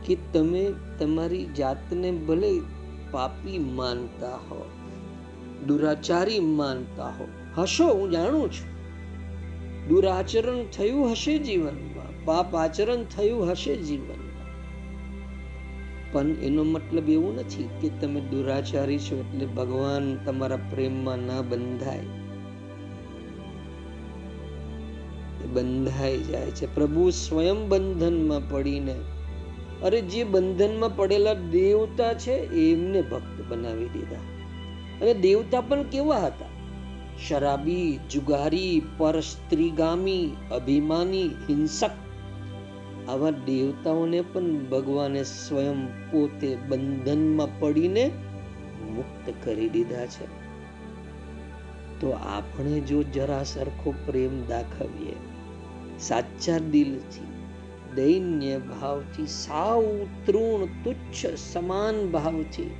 [0.03, 2.61] કે તમે તમારી જાતને ભલે
[3.11, 4.69] પાપી માનતા હો
[5.67, 7.27] દુરાચારી માનતા હો.
[7.57, 8.71] હશો, હું જાણું છું.
[9.87, 14.31] દુરાચરણ થયું હશે જીવનમાં, પાપ આચરણ થયું હશે જીવનમાં.
[16.11, 21.99] પણ એનો મતલબ એવું નથી કે તમે દુરાચારી છો એટલે ભગવાન તમારા પ્રેમમાં ના બંધાય.
[25.53, 26.75] બંધાઈ જાય છે.
[26.75, 28.95] પ્રભુ સ્વયં બંધનમાં પડીને.
[29.83, 32.31] અરે, જે બંધનમાં પડેલા દેવતા છે,
[32.71, 34.30] એમને ભક્ત બનાવી દીધા.
[35.01, 36.45] અને દેવતા પણ કેવા હતા?
[37.27, 41.89] શરાબી, જુગારી, પરસ્ત્રીગામી, અભિમાની, હિંસક.
[43.09, 48.11] આવા દેવતાઓને પણ ભગવાને સ્વયં પોતે બંધનમાં પડીને
[48.95, 50.41] મુક્ત કરી દીધા છે.
[51.99, 55.13] તો આપણે જો જરા સરખો પ્રેમ દાખવીએ,
[55.99, 57.27] સાચા દિલથી,
[57.95, 59.83] દૈન્ય ભાવથી, સાવ
[60.25, 62.71] તૃણ, તુચ્છ, સમાન ભાવથી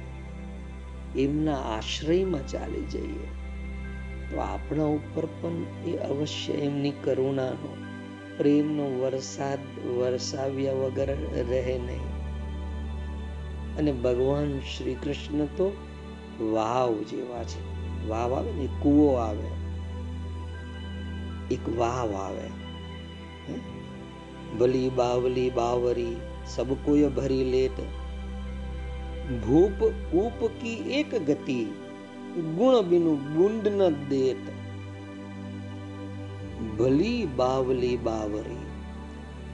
[1.17, 3.41] એમના આશ્રયમાં ચાલી જઈએ.
[4.31, 5.51] તો આપણા ઉપર પણ
[5.87, 7.75] એ અવશ્ય એમની કરુણાનો,
[8.37, 11.07] પ્રેમનો વરસાદ વરસાવ્યા વગર
[11.49, 12.21] રહે નહીં.
[13.77, 15.77] અને ભગવાન શ્રી કૃષ્ણ તો
[16.41, 17.81] વાવ જેવા છે.
[18.07, 19.49] વાવ આવે ને, કૂવો આવે.
[21.51, 22.49] એક વાવ આવે.
[24.57, 28.00] ભલી બાવલી બાવરી, સબ કોઈ ભરી લેત
[29.29, 29.83] ભૂપ
[30.15, 31.63] ઉપ કી એક ગતિ,
[32.55, 34.43] ગુણ બિનુ બુંદ ન દેત.
[36.79, 38.61] ભલી બાવલી બાવરી,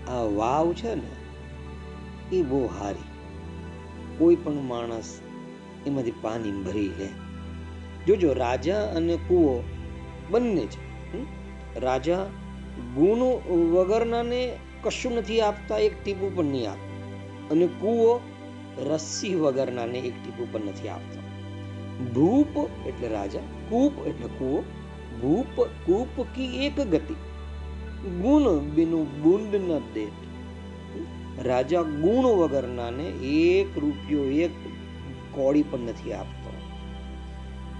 [0.07, 1.13] આ વાવ છે ને,
[2.37, 3.07] એ બહુ હારી.
[4.17, 5.19] કોઈ પણ માણસ
[5.85, 7.09] એમાંથી પાણી ભરી લે.
[8.07, 9.63] જોજો, રાજા અને કૂવો
[10.31, 10.87] બંને છે
[11.79, 12.25] રાજા
[12.95, 13.21] ગુણ
[13.73, 17.49] વગરનાને કશું નથી આપતા, એક ટીપું પણ નહીં આપતા.
[17.51, 18.19] અને કૂવો
[18.83, 21.27] રસ્સી વગરનાને એક ટીપું પણ નથી આપતો
[22.13, 24.63] ભૂપ એટલે રાજા, કૂપ એટલે કૂવો,
[25.21, 27.13] ભૂપ, કૂપ કી એક ગતિ.
[28.21, 30.11] ગુણ બિનુ બુંડ ન દેટ
[31.45, 34.51] રાજા ગુણ વગરનાને એક રૂપિયો, એક
[35.31, 36.53] કોડી પણ નથી આપતો.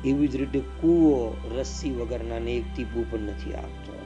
[0.10, 4.00] એવી જ રીતે કૂવો રસ્સી વગરનાને એક ટીપું પણ નથી આપતો.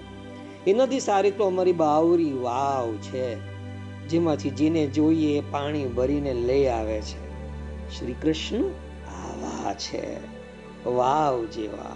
[0.67, 3.50] એનાથી સારી તો અમારી બાવરી વાવ છે.
[4.11, 7.31] જેમાંથી જેને જોઈએ પાણી ભરીને લઈ આવે છે.
[7.99, 8.57] શ્રી કૃષ્ણ
[9.11, 10.17] આવા છે.
[10.89, 11.95] વાવ જેવા.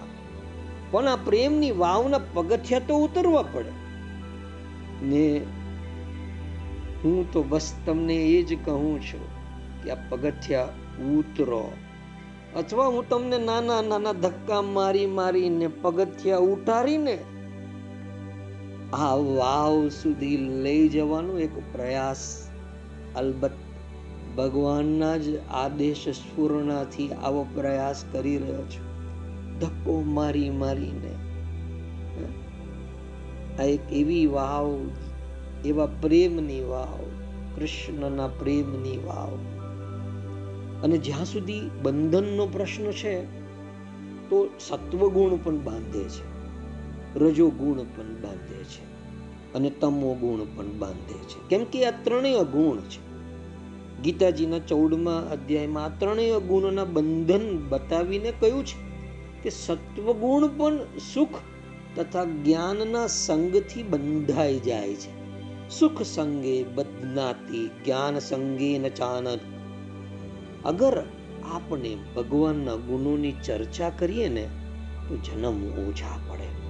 [0.91, 3.71] પણ આ પ્રેમની વાવના પગથિયા તો ઉતરવા પડે.
[5.05, 5.41] ને
[7.03, 9.27] હું તો બસ તમને એ જ કહું છું
[9.83, 10.63] કે આ પગથિયા
[11.17, 11.71] ઉતરો.
[12.55, 17.17] અથવા હું તમને નાના નાના ધક્કા મારી મારીને પગથિયા ઉતારીને
[18.95, 22.47] આ વાવ સુધી લઈ જવાનો એક પ્રયાસ.
[23.15, 23.55] અલબત્ત,
[24.37, 28.95] ભગવાનના જ આદેશ સ્ફૂર્ણાથી આવો પ્રયાસ કરી રહ્યો છું.
[29.59, 31.15] ધક્કો મારી મારીને.
[33.59, 34.79] આ એક એવી વાવ,
[35.65, 36.99] એવા પ્રેમની વાવ,
[37.55, 39.37] કૃષ્ણના પ્રેમની વાવ.
[40.83, 43.21] અને જ્યાં સુધી બંધનનો પ્રશ્ન છે,
[44.29, 46.35] તો સત્વગુણ પણ બાંધે છે.
[47.19, 48.84] રજો ગુણ પણ બાંધે છે.
[49.55, 51.49] અને તમો ગુણ પણ બાંધે છે.
[51.49, 53.05] કેમ કે આ ત્રણેય ગુણ છે.
[54.01, 58.85] ગીતાજીના ચૌદમા અધ્યાયમાં આ ત્રણેય ગુણના બંધન બતાવીને કહ્યું છે
[59.43, 60.79] કે સત્વગુણ પણ
[61.13, 61.29] સુખ
[61.95, 65.25] તથા જ્ઞાનના સંગથી બંધાઈ જાય છે.
[65.79, 69.39] સુખ સંગે બદનાતી, જ્ઞાન સંગે ન ચાનક
[70.65, 71.03] અગર
[71.51, 74.49] આપણે ભગવાનના ગુણોની ચર્ચા કરીએ ને,
[75.09, 76.64] તો જન્મ ઓછા પડે.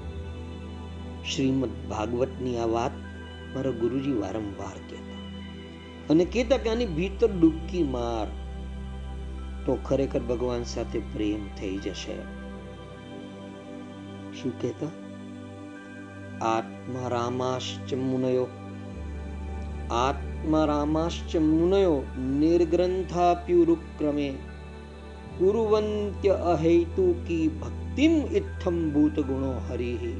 [1.33, 2.91] શ્રીમદ ભાગવતની આ વાત
[3.55, 5.15] મારા ગુરુજી વારંવાર કહેતા.
[6.09, 8.27] અને કહેતા કે આની ભીતર ડૂબકી માર.
[9.65, 12.15] તો ખરેખર ભગવાન સાથે પ્રેમ થઈ જશે.
[14.41, 14.87] શું કહેતા?
[16.45, 18.47] આત્મા રામાશ્ચ મુનયો.
[19.91, 24.33] આત્મા રામાશ્ચ મુનયો નિર્ગ્રંથાપ્યુરુક્રમે.
[25.37, 30.13] કુરુવંત્ય અહેતુકી ભક્તિમ ઇથમ ભૂત ગુણો હરિ.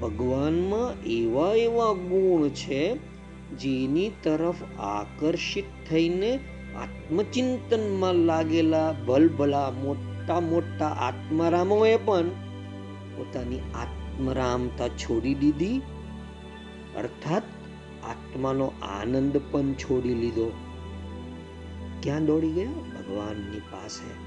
[0.00, 2.96] ભગવાનમાં એવા એવા ગુણ છે,
[3.58, 6.38] જેની તરફ આકર્ષિત થઈને
[6.82, 12.28] આત્મચિંતનમાં લાગેલા ભલભલા મોટા મોટા આત્મારામોએ પણ
[13.16, 15.82] પોતાની આત્મરામતા છોડી દીધી.
[16.96, 17.42] અર્થાત
[18.04, 20.52] આત્માનો આનંદ પણ છોડી લીધો.
[22.02, 22.66] ક્યાં દોડી ગયા?
[22.66, 24.26] ભગવાનની પાસે.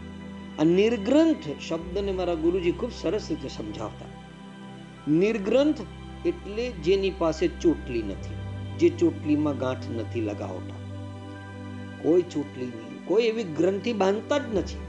[0.61, 4.08] આ નિર્ગ્રંથ શબ્દને મારા ગુરુજી ખૂબ સરસ રીતે સમજાવતા.
[5.09, 5.81] નિર્ગ્રંથ
[6.25, 8.37] એટલે જેની પાસે ચોટલી નથી,
[8.79, 10.79] જે ચોટલીમાં ગાંઠ નથી લગાવતા.
[12.03, 14.81] કોઈ ચોટલી નહીં, કોઈ એવી ગ્રંથિ બાંધતા જ નથી,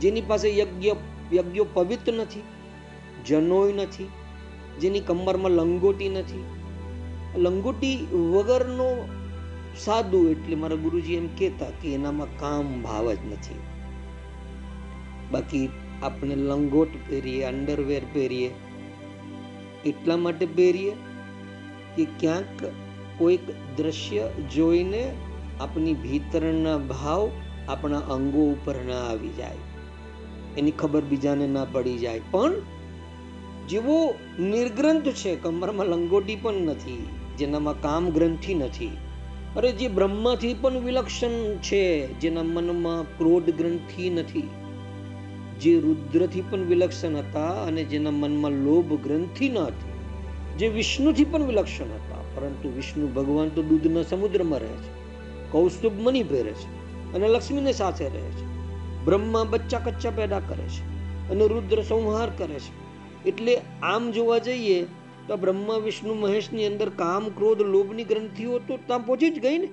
[0.00, 0.92] જેની પાસે યજ્ઞ,
[1.32, 2.44] યજ્ઞો પવિત્ર નથી,
[3.26, 4.10] જનોય નથી,
[4.80, 6.44] જેની કમરમાં લંગોટી નથી.
[7.36, 7.96] લંગોટી
[8.32, 8.88] વગરનો
[9.76, 13.62] સાદું એટલે મારા ગુરુજી એમ કહેતા કે એનામાં કામ ભાવ જ નથી.
[15.32, 15.66] બાકી
[16.02, 18.48] આપણે લંગોટ પહેરીએ અંડરવેર પહેરીએ
[19.86, 20.96] એટલા માટે પહેરીએ
[21.96, 22.64] કે ક્યાંક
[23.18, 23.40] કોઈક
[23.76, 25.14] દ્રશ્ય જોઈને
[25.60, 27.30] આપની ભીતરના ભાવ
[27.68, 29.56] આપણા અંગો ઉપર ના આવી જાય.
[30.58, 32.20] એની ખબર બીજાને ના પડી જાય.
[32.30, 32.52] પણ
[33.68, 37.08] જેવો નિર્ગ્રંથ છે, કમરમાં લંગોટી પણ નથી,
[37.38, 38.96] જેનામાં કામ ગ્રંથિ નથી.
[39.56, 44.48] અરે જે બ્રહ્માથી પણ વિલક્ષણ છે, જેના મનમાં ક્રોધ ગ્રંથિ નથી.
[45.60, 49.94] જે રુદ્રથી પણ વિલક્ષણ હતા અને જેના મનમાં લોભ ગ્રંથિ ન હતી,
[50.58, 52.22] જે વિષ્ણુથી પણ વિલક્ષણ હતા.
[52.34, 54.90] પરંતુ વિષ્ણુ ભગવાન તો દૂધના સમુદ્રમાં રહે છે,
[55.52, 56.68] કૌસ્તુભ મની પહેરે છે
[57.14, 58.44] અને લક્ષ્મીને સાથે રહે છે.
[59.04, 60.82] બ્રહ્મા બચ્ચા કચ્ચા પેદા કરે છે
[61.30, 62.72] અને રુદ્ર સંહાર કરે છે.
[63.28, 64.86] એટલે આમ જોવા જઈએ
[65.28, 69.68] તો બ્રહ્મા, વિષ્ણુ, મહેશની અંદર કામ, ક્રોધ, લોભની ગ્રંથિઓ તો ત્યાં પહોંચી જ ગઈ ને.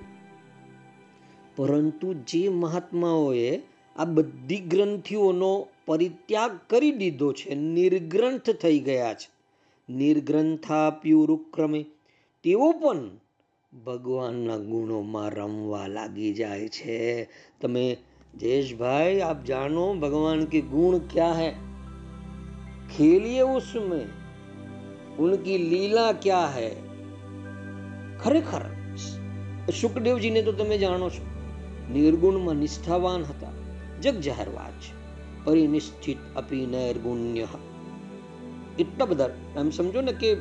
[1.56, 3.60] પરંતુ જે મહાત્માઓએ
[3.96, 7.54] આ બધી ગ્રંથિઓનો પરિત્યાગ કરી દીધો છે.
[7.54, 9.34] નિર્ગ્રંથ થઈ ગયા છે.
[9.92, 11.86] નિર્ગ્રંથા પ્યુરુક્રમે
[12.42, 13.08] તેઓ પણ
[13.84, 17.28] ભગવાનના ગુણોમાં રમવા લાગી જાય છે.
[17.60, 17.96] તમે
[18.38, 21.50] જયેશભાઈ, આપ જાણો ભગવાન કે ગુણ ક્યા હૈ?
[22.96, 24.06] ખેલીએ ઉસમે,
[25.18, 26.70] ઉનકી લીલા ક્યા હૈ?
[28.20, 28.60] ખરેખર
[29.80, 31.26] સુખદેવજીને તો તમે જાણો છો.
[31.92, 33.48] નિર્ગુણમાં નિષ્ઠાવાન હતા.
[34.02, 34.93] જગ વાત છે.
[35.44, 37.46] પરિનિષ્ઠિત અપી નૈર્ગુણ્ય
[38.78, 40.34] એટલા બધા એમ સમજો ને કે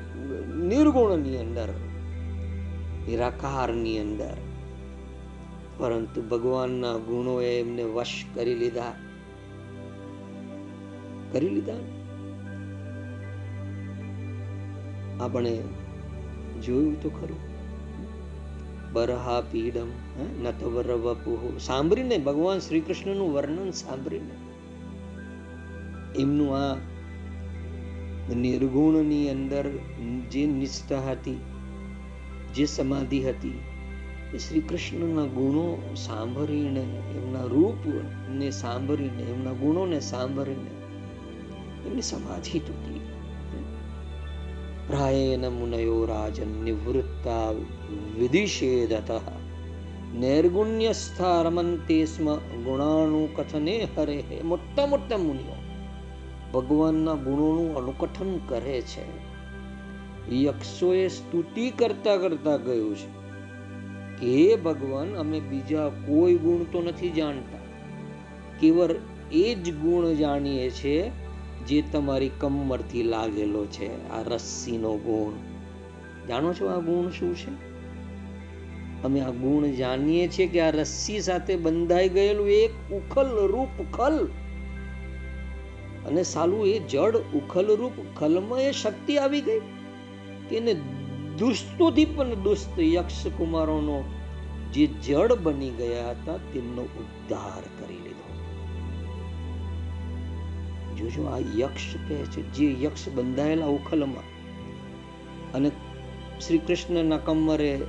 [0.55, 1.69] નિર્ગુણની અંદર,
[3.07, 4.37] નિરાકારની અંદર.
[5.77, 8.93] પરંતુ ભગવાનના ગુણોએ એમને વશ કરી લીધા.
[11.31, 11.73] કરી લીધા
[15.19, 15.61] આપણે
[16.65, 17.53] જોયું તો ખરું.
[18.93, 19.87] બરહા પીડમ
[20.43, 24.42] નતવર વપુ સાંભળીને ભગવાન શ્રી કૃષ્ણનું વર્ણન સાંભળીને
[26.15, 26.75] એમનું આ
[28.35, 29.69] નિર્ગુણની અંદર
[30.31, 31.39] જે નિષ્ઠા હતી,
[32.55, 33.59] જે સમાધિ હતી,
[34.33, 36.79] એ શ્રી કૃષ્ણના ગુણો સાંભળીને,
[37.23, 40.83] એમના રૂપને સાંભળીને, એમના ગુણોને સાંભળીને
[41.87, 42.99] એમની સમાધિ તૂટી.
[44.87, 47.51] પ્રાયેન મુનયો રાજન નિવૃત્તા
[48.19, 49.21] વિધિષેદત.
[50.15, 55.62] નૈર્ગુણ્યસ્થા રમંતે સ્મ ગુણાનુકથને હરે મોટા મોટા મુનિઓ.
[56.53, 59.33] ભગવાનના ગુણોનું અનુકથન કરે છે.
[60.35, 63.23] યક્ષોએ સ્તુતિ કરતા કરતા ગયું છે
[64.19, 67.57] કે, હે ભગવાન, અમે બીજા કોઈ ગુણ તો નથી જાણતા.
[68.59, 68.95] કેવળ
[69.31, 71.11] એ જ ગુણ જાણીએ છીએ
[71.67, 75.33] જે તમારી કમરથી લાગેલો છે, આ રસ્સીનો ગુણ.
[76.27, 77.73] જાણો છો આ ગુણ શું છે?
[79.03, 84.27] અમે આ ગુણ જાણીએ છીએ કે આ રસ્સી સાથે બંધાઈ ગયેલું એક ઉખલ રૂપ ખલ
[86.05, 89.61] અને સાલું એ જડ ઉખલ રૂપ ખલમાં એ શક્તિ આવી ગઈ.
[90.57, 90.73] એને
[91.39, 94.03] દુષ્ટોથી પણ દુષ્ટ યક્ષ કુમારોનો
[94.73, 98.27] જે જડ બની ગયા હતા, તેમનો ઉદ્ધાર કરી લીધો.
[100.95, 104.33] જોજો, આ યક્ષ કહે છે, જે યક્ષ બંધાયેલા ઉખલમાં
[105.53, 105.69] અને
[106.47, 107.81] શ્રી કૃષ્ણના કમરે,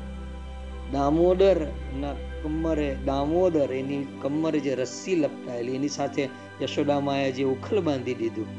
[0.92, 1.66] દામોદર
[2.00, 2.12] ના
[2.42, 6.28] કમરે, દામોદર એની કમરે જે રસ્સી લપટાયેલી, એની સાથે
[6.62, 8.50] યશોદામાએ જે ઉખલ બાંધી દીધું,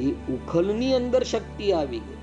[0.00, 2.20] એ ઉખલની અંદર શક્તિ આવી ગઈ.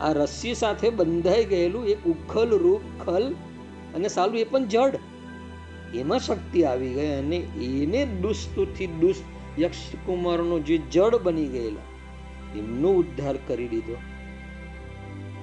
[0.00, 3.26] આ રસ્સી સાથે બંધાઈ ગયેલું એક ઉખલ રૂપ ખલ
[3.94, 4.94] અને સાલું એ પણ જડ.
[5.94, 11.88] એમાં શક્તિ આવી ગઈ અને એને દુષ્ટથી દુષ્ટ યક્ષ કુમારનો જે જડ બની ગયેલા,
[12.58, 13.96] એમનો ઉદ્ધાર કરી દીધો.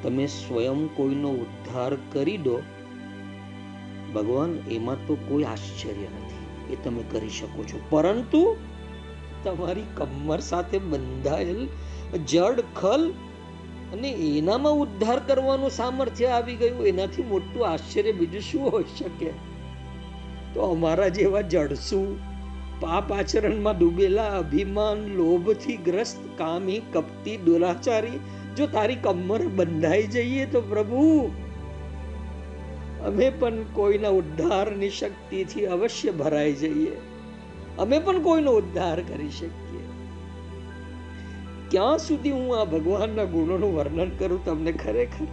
[0.03, 2.57] તમે સ્વયં કોઈનો ઉદ્ધાર કરી દો.
[4.13, 6.28] ભગવાન, એમાં તો કોઈ આશ્ચર્ય નથી.
[6.69, 7.79] એ તમે કરી શકો છો.
[7.89, 8.55] પરંતુ
[9.43, 11.67] તમારી કમર સાથે બંધાયેલ
[12.25, 13.13] જડ, ખલ
[13.93, 16.87] અને એનામાં ઉદ્ધાર કરવાનું સામર્થ્ય આવી ગયું.
[16.87, 19.29] એનાથી મોટું આશ્ચર્ય બીજું શું હોઈ શકે?
[20.53, 22.17] તો અમારા જેવા જડસુ
[22.79, 28.19] પાપ આચરણમાં ડૂબેલા, અભિમાન, લોભથી ગ્રસ્ત, કામી, કપટી, દુરાચારી,
[28.57, 31.31] જો તારી કમર બંધાઈ જઈએ તો પ્રભુ
[33.05, 36.91] અમે પણ કોઈના ઉદ્ધારની શક્તિથી અવશ્ય ભરાઈ જઈએ.
[37.77, 39.79] અમે પણ કોઈનો ઉદ્ધાર કરી શકીએ.
[41.71, 45.27] ક્યાં સુધી હું આ ભગવાનના ગુણોનું વર્ણન કરું તમને ખરેખર?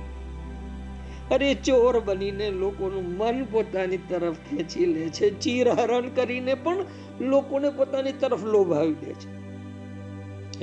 [1.31, 6.77] અરે ચોર બનીને લોકોનું મન પોતાની તરફ ખેંચી લે છે, ચીરહરણ કરીને પણ
[7.21, 9.37] લોકોને પોતાની તરફ લોભાવી દે છે.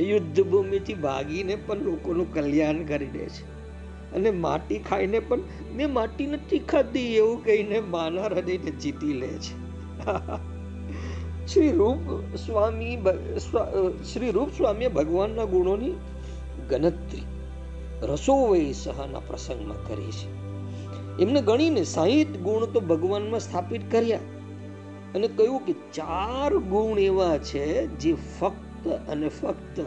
[0.01, 3.52] યુદ્ધ ભૂમિથી ભાગીને પણ લોકોનું કલ્યાણ કરી દે છે.
[4.15, 5.39] અને માટી ખાઈને પણ
[5.75, 9.63] મેં માટી નથી ખાધી એવું કહીને માના હૃદયને જીતી લે છે.
[11.47, 12.97] શ્રી રૂપ સ્વામી
[14.13, 15.93] શ્રી રૂપ સ્વામીએ ભગવાનના ગુણોની
[16.69, 17.21] ગણતરી
[18.01, 20.43] રસોવઈ સહના પ્રસંગમાં કરી છે.
[21.21, 24.19] એમને ગણીને સાહીઠ ગુણ તો ભગવાનમાં સ્થાપિત કર્યા
[25.15, 29.79] અને કહ્યું કે ચાર ગુણ એવા છે જે ફક્ત અને ફક્ત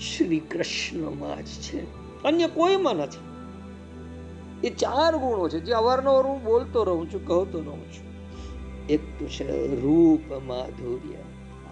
[0.00, 1.84] શ્રી કૃષ્ણમાં જ છે.
[2.22, 3.29] અન્ય કોઈમાં નથી.
[4.64, 5.60] એ ચાર ગુણો છે.
[5.60, 8.10] જે અવારનવાર હું બોલતો રહું છું, કહતો રહું છું.
[8.86, 11.16] એક તો છે રૂપ માધુર્ય.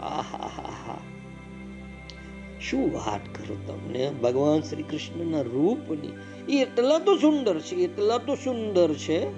[0.03, 0.99] આહા
[2.61, 4.11] શું વાત કરું તમને?
[4.11, 6.13] ભગવાન શ્રી કૃષ્ણના રૂપની.
[6.49, 9.31] એ એટલા તો સુંદર છે, એટલા તો સુંદર છે.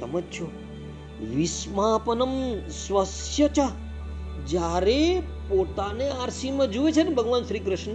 [0.00, 0.50] સમજો
[1.34, 3.60] વિસ્માપનમ સ્વસ્ય ચ.
[4.46, 7.92] જ્યારે પોતાને આરસીમાં જુએ છે ને ભગવાન શ્રી કૃષ્ણ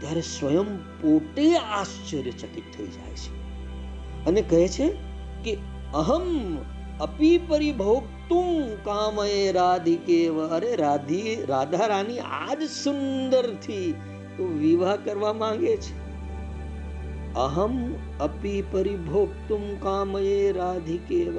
[0.00, 3.45] ત્યારે સ્વયં પોતે આશ્ચર્યચકિત થઈ જાય છે.
[4.26, 4.88] અને કહે છે
[5.44, 5.54] કે
[5.94, 6.56] અહમ
[7.00, 10.28] અપી પરિભોગતું કામય રાધિકે.
[10.28, 13.94] અરે રાધી, રાધા રાની આજ સુંદરથી
[14.36, 16.06] તો વિવાહ કરવા માંગે છે.
[17.34, 21.38] અહમ અપી પરિભોક્તુમ કામયે રાધિકેવ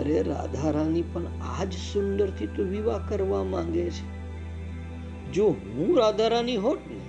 [0.00, 1.22] અરે રાધા રાની પણ
[1.58, 4.18] આજ સુંદરથી તો વિવાહ કરવા માંગે છે.
[5.32, 7.07] જો હું રાધા રાની હોત ને તો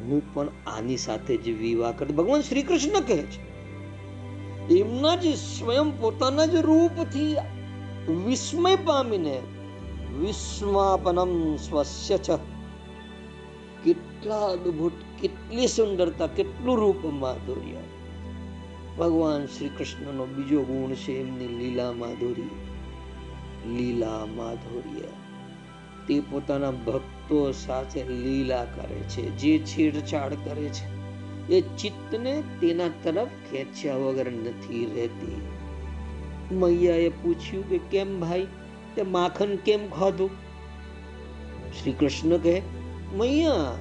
[0.00, 3.50] હું પણ આની સાથે જ વિવાહ કરત ભગવાન શ્રી કૃષ્ણ કહે છે.
[4.74, 7.36] એમના જ સ્વયં પોતાના જ રૂપથી
[8.26, 9.40] વિસ્મય પામીને
[10.20, 12.30] વિસ્માપનમ સ્વસ્ય છ.
[13.84, 17.76] કેટલા અદ્ભુત, કેટલી સુંદરતા, કેટલું રૂપ માધુર્ય.
[18.98, 22.50] ભગવાન શ્રી કૃષ્ણનો બીજો ગુણ છે એમની લીલા માધુરી
[23.76, 25.02] લીલા માધુર્ય.
[26.08, 31.00] તે પોતાના ભક્તો સાથે લીલા કરે છે, જે છેડછાડ કરે છે,
[31.56, 35.48] એ ચિત્તને તેના તરફ ખેંચ્યા વગર નથી રહેતી.
[36.52, 38.46] મૈયાએ પૂછ્યું કે કેમ ભાઈ,
[38.96, 40.30] તે માખણ કેમ ખાધું?
[41.80, 42.62] શ્રી કૃષ્ણ કહે,
[43.14, 43.72] મૈયા,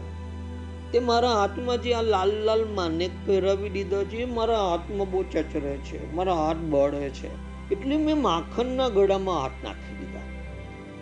[0.91, 5.77] તે મારા હાથમાં જે આ લાલ લાલ માનેક પહેરાવી દીધો છે મારા હાથમાં બહુ ચચરે
[5.77, 7.27] છે, મારા હાથ બળે છે,
[7.71, 10.19] એટલે મેં માખણના ગળામાં હાથ નાખી દીધા.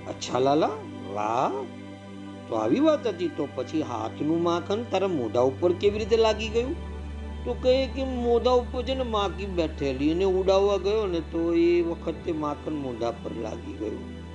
[0.10, 0.70] અચ્છા લાલા,
[1.14, 1.52] વાહ!
[2.50, 6.98] તો આવી વાત હતી, તો પછી હાથનું માખણ તારા મોઢા ઉપર કેવી રીતે લાગી ગયું?
[7.46, 11.82] તો કહે કે મોઢા ઉપર છે ને માખી બેઠેલી અને ઉડાવવા ગયો ને તો એ
[11.82, 14.28] વખતે માખણ મોઢા પર લાગી ગયું.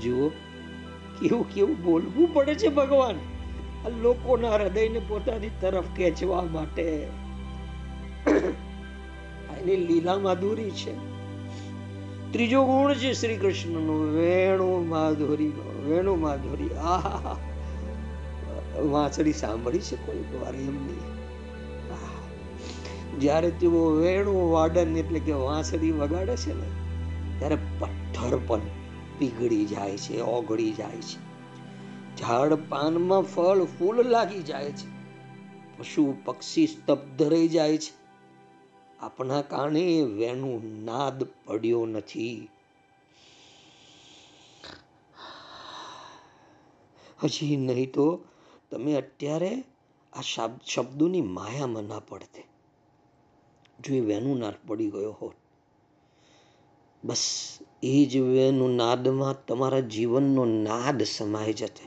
[0.00, 0.28] જુઓ,
[1.20, 3.14] કેવું કેવું બોલવું પડે છે ભગવાન.
[3.86, 7.02] આ લોકોના હૃદયને પોતાની તરફ ખેંચવા માટે.
[9.60, 11.09] એની લીલા માધુરી છે.
[12.32, 15.52] ત્રીજો ગુણ છે શ્રી કૃષ્ણનો વેણુ માધુરી
[15.86, 16.74] વેણુ માધુરી.
[16.74, 17.36] આહા
[18.80, 21.00] વાંસળી સાંભળી છે કોઈ વાર એમની?
[23.18, 26.66] જ્યારે તેઓ વેણુ વાડન એટલે કે વાંસળી વગાડે છે ને,
[27.38, 28.60] ત્યારે પથ્થર પણ
[29.18, 31.30] પીગળી જાય છે, ઓગળી જાય છે.
[32.16, 34.88] ઝાડ પાનમાં ફળ, ફૂલ લાગી જાય છે.
[35.78, 37.99] પશુ પક્ષી સ્તબ્ધ રહી જાય છે.
[39.00, 42.48] આપણા કારણે વેનું નાદ પડ્યો નથી.
[47.22, 48.06] હજી નહીં તો
[48.70, 49.52] તમે અત્યારે
[50.12, 50.22] આ
[50.66, 52.42] શબ્દોની માયામાં ના પડતે.
[53.80, 55.36] જો એ વેનું નાદ પડી ગયો હોત,
[57.04, 57.24] બસ
[57.82, 61.84] એ જ વેનું નાદમાં તમારા જીવનનો નાદ સમાઈ જતે.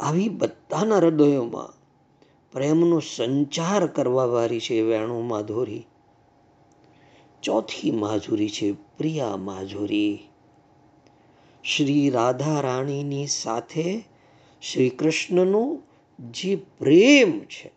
[0.00, 1.70] આવી બધાના હૃદયોમાં
[2.52, 5.86] પ્રેમનો સંચાર કરવા વાળી છે વેણુ માધુરી.
[7.42, 10.18] ચોથી માધુરી છે પ્રિયા માધુરી.
[11.64, 14.04] શ્રી રાધા રાણીની સાથે
[14.62, 15.78] શ્રી કૃષ્ણનો
[16.30, 17.70] જે પ્રેમ છે,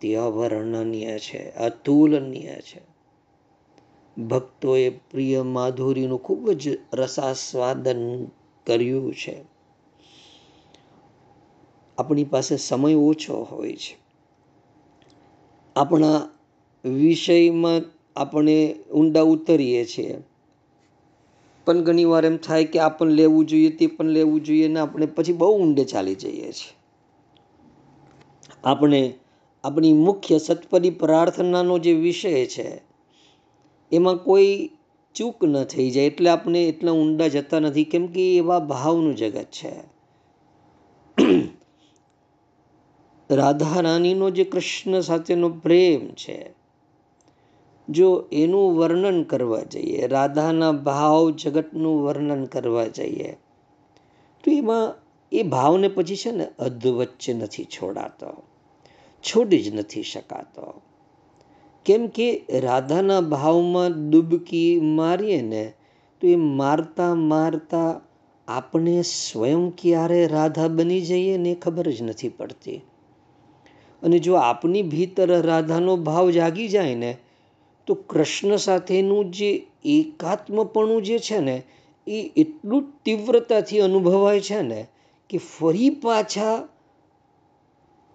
[0.00, 2.90] તે અવર્ણનીય છે, અતુલનીય છે.
[4.22, 8.24] ભક્તોએ પ્રિય માધુરીનું ખૂબ જ રસાસ્વાદન
[8.66, 9.59] કર્યું છે.
[12.00, 13.98] આપણી પાસે સમય ઓછો હોય છે.
[15.76, 16.28] આપણા
[16.84, 17.80] વિષયમાં
[18.16, 20.16] આપણે ઊંડા ઉતરીએ છીએ.
[21.66, 24.80] પણ ઘણી વાર એમ થાય કે આ પણ લેવું જોઈએ, તે પણ લેવું જોઈએ ને
[24.80, 26.76] આપણે પછી બહુ ઊંડે ચાલી જઈએ છીએ.
[28.64, 29.14] આપણે
[29.64, 32.82] આપણી મુખ્ય સત્પદી પ્રાર્થનાનો જે વિષય છે,
[33.92, 34.70] એમાં કોઈ
[35.14, 37.84] ચૂક ન થઈ જાય એટલે આપણે એટલા ઊંડા જતા નથી.
[37.84, 39.99] કેમ કે એવા ભાવનું જગત છે.
[43.30, 46.50] રાધા રાણીનો જે કૃષ્ણ સાથેનો પ્રેમ છે,
[47.88, 53.32] જો એનું વર્ણન કરવા જઈએ, રાધાના ભાવ જગતનું વર્ણન કરવા જઈએ,
[54.44, 54.94] તો એમાં
[55.32, 58.42] એ ભાવને પછી છે ને અધ વચ્ચે નથી છોડાતો,
[59.22, 60.82] છોડી જ નથી શકાતો.
[61.84, 65.72] કેમ કે રાધાના ભાવમાં ડૂબકી મારીએ ને,
[66.20, 68.00] તો એ મારતા મારતા
[68.48, 72.80] આપણે સ્વયં ક્યારે રાધા બની જઈએ ને ખબર જ નથી પડતી.
[74.02, 77.16] અને જો આપની ભીતર રાધાનો ભાવ જાગી જાય ને,
[77.86, 81.62] તો કૃષ્ણ સાથેનું જે એકાત્મપણું જે છે ને,
[82.06, 84.86] એ એટલું તીવ્રતાથી અનુભવાય છે ને,
[85.28, 86.68] કે ફરી પાછા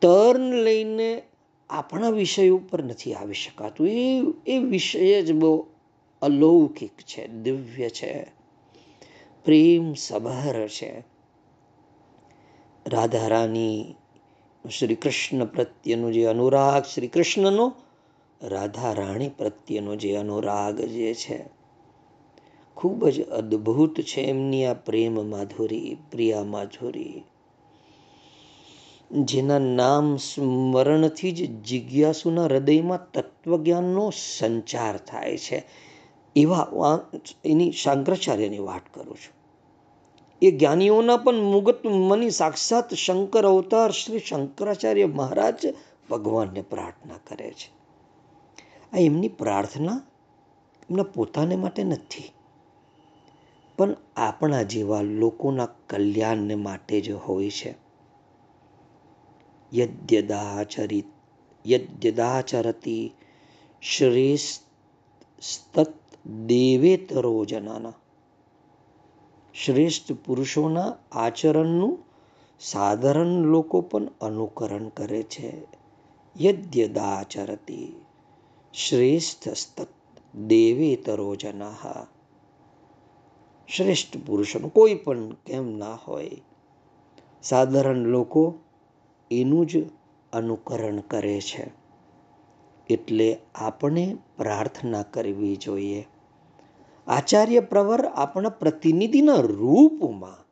[0.01, 1.21] ટર્ન લઈને
[1.69, 3.87] આપણા વિષય ઉપર નથી આવી શકાતું.
[3.87, 5.65] એ એ વિષય જ બહુ
[6.21, 8.25] અલૌકિક છે, દિવ્ય છે.
[9.45, 11.03] પ્રેમ સભર છે.
[12.87, 13.95] રાધા રાની
[14.69, 17.73] શ્રી કૃષ્ણ પ્રત્યેનો જે અનુરાગ શ્રી કૃષ્ણનો
[18.41, 21.45] રાધા રાણી પ્રત્યેનો જે અનુરાગ જે છે,
[22.75, 27.23] ખૂબ જ અદ્ભુત છે એમની આ પ્રેમ માધુરી, પ્રિયા માધુરી,
[29.11, 35.63] જેના નામ સ્મરણથી જ જિજ્ઞાસુના હૃદયમાં તત્વજ્ઞાનનો સંચાર થાય છે.
[36.35, 36.99] એવા
[37.45, 39.34] એની શંકરાચાર્યની વાત કરું છું.
[40.41, 45.61] એ જ્ઞાનીઓના પણ મુગત મની સાક્ષાત શંકર અવતાર શ્રી શંકરાચાર્ય મહારાજ
[46.09, 47.69] ભગવાનને પ્રાર્થના કરે છે.
[48.93, 50.01] આ એમની પ્રાર્થના
[50.89, 52.31] એમના પોતાને માટે નથી,
[53.77, 57.75] પણ આપણા જેવા લોકોના કલ્યાણને માટે જ હોય છે.
[59.73, 61.05] યદ્યદાચરિત,
[61.65, 63.13] યદ્યદાચરતી
[63.81, 65.79] શ્રેષ્ઠ
[66.45, 67.93] દેવેતરો જનાના
[69.63, 72.05] શ્રેષ્ઠ પુરુષોના આચરણનું
[72.59, 75.53] સાધારણ લોકો પણ અનુકરણ કરે છે.
[76.41, 77.93] યદ્યદાચરતી
[78.73, 79.81] શ્રેષ્ઠ
[80.35, 82.07] દેવેતરો જના
[83.69, 86.29] શ્રેષ્ઠ પુરુષોનું કોઈ પણ કેમ ના હોય.
[87.43, 88.55] સાધારણ લોકો
[89.31, 89.83] એનું જ
[90.33, 91.71] અનુકરણ કરે છે.
[92.89, 96.05] એટલે આપણે પ્રાર્થના કરવી જોઈએ.
[97.07, 100.45] આચાર્ય પ્રવર આપણા પ્રતિનિધિના રૂપમાં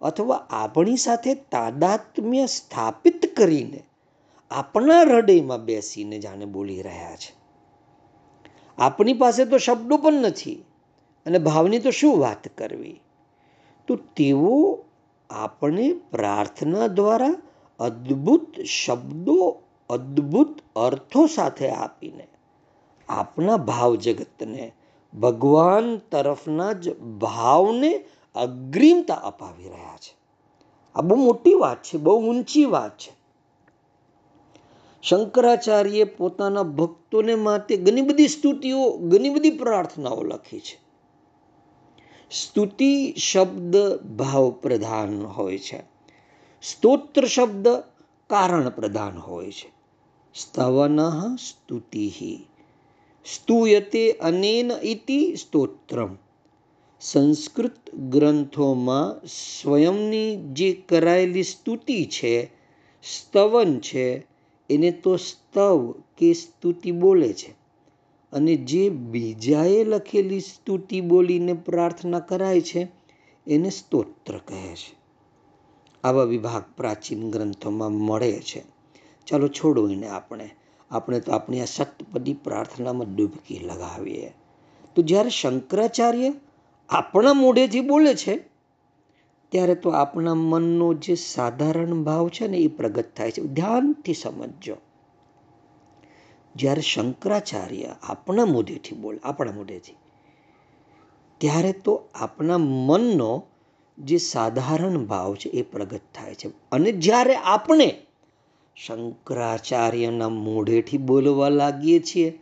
[0.00, 3.82] અથવા આપણી સાથે તાદાત્મ્ય સ્થાપિત કરીને
[4.50, 7.34] આપણા હૃદયમાં બેસીને જાણે બોલી રહ્યા છે.
[8.78, 10.64] આપણી પાસે તો શબ્દો પણ નથી
[11.26, 13.00] અને ભાવની તો શું વાત કરવી?
[13.86, 14.84] તો તેઓ
[15.30, 17.34] આપણે પ્રાર્થના દ્વારા
[17.78, 22.28] અદ્ભુત શબ્દો, અદ્ભુત અર્થો સાથે આપીને
[23.08, 24.72] આપણા ભાવ જગતને
[25.20, 28.04] ભગવાન તરફના જ ભાવને
[28.34, 30.16] અગ્રિમતા અપાવી રહ્યા છે.
[30.94, 33.22] આ બહુ મોટી વાત છે, બહુ ઊંચી વાત છે.
[35.02, 40.80] શંકરાચાર્ય પોતાના ભક્તોને માટે ઘણી બધી સ્તુતિઓ, ઘણી બધી પ્રાર્થનાઓ લખી છે.
[42.30, 45.82] સ્તુતિ શબ્દ ભાવ પ્રધાન હોય છે.
[46.62, 47.68] સ્તોત્ર શબ્દ
[48.30, 49.72] કારણ પ્રધાન હોય છે.
[50.34, 51.00] સ્તવન
[51.36, 52.46] સ્તુતિ.
[53.24, 56.16] સ્તુયતે અનેન ઇતિ સ્તોત્રમ.
[57.00, 62.44] સંસ્કૃત ગ્રંથોમાં સ્વયંની જે કરાયેલી સ્તુતિ છે,
[63.02, 64.26] સ્તવન છે,
[64.70, 67.54] એને તો સ્તવ કે સ્તુતિ બોલે છે.
[68.32, 72.88] અને જે બીજાએ લખેલી સ્તુતિ બોલીને પ્રાર્થના કરાય છે,
[73.46, 74.94] એને સ્તોત્ર કહે છે.
[76.04, 78.62] આવા વિભાગ પ્રાચીન ગ્રંથોમાં મળે છે.
[79.26, 80.50] ચાલો છોડો એને આપણે.
[80.92, 84.32] આપણે તો આપણી આ સતપદી પ્રાર્થનામાં ડૂબકી લગાવીએ.
[84.94, 86.32] તો જ્યારે શંકરાચાર્ય
[86.88, 88.34] આપણા મોઢેથી બોલે છે,
[89.48, 93.42] ત્યારે તો આપણા મનનો જે સાધારણ ભાવ છે ને એ પ્રગટ થાય છે.
[93.42, 94.76] ધ્યાનથી સમજજો.
[96.56, 99.96] જ્યારે શંકરાચાર્ય આપણા મોઢેથી બોલે, આપણા મોઢેથી,
[101.38, 103.42] ત્યારે તો આપણા મનનો
[103.98, 106.48] જે સાધારણ ભાવ છે એ પ્રગટ થાય છે.
[106.72, 107.88] અને જ્યારે આપણે
[108.76, 112.38] શંકરાચાર્યના મોઢેથી બોલવા લાગીએ છીએ.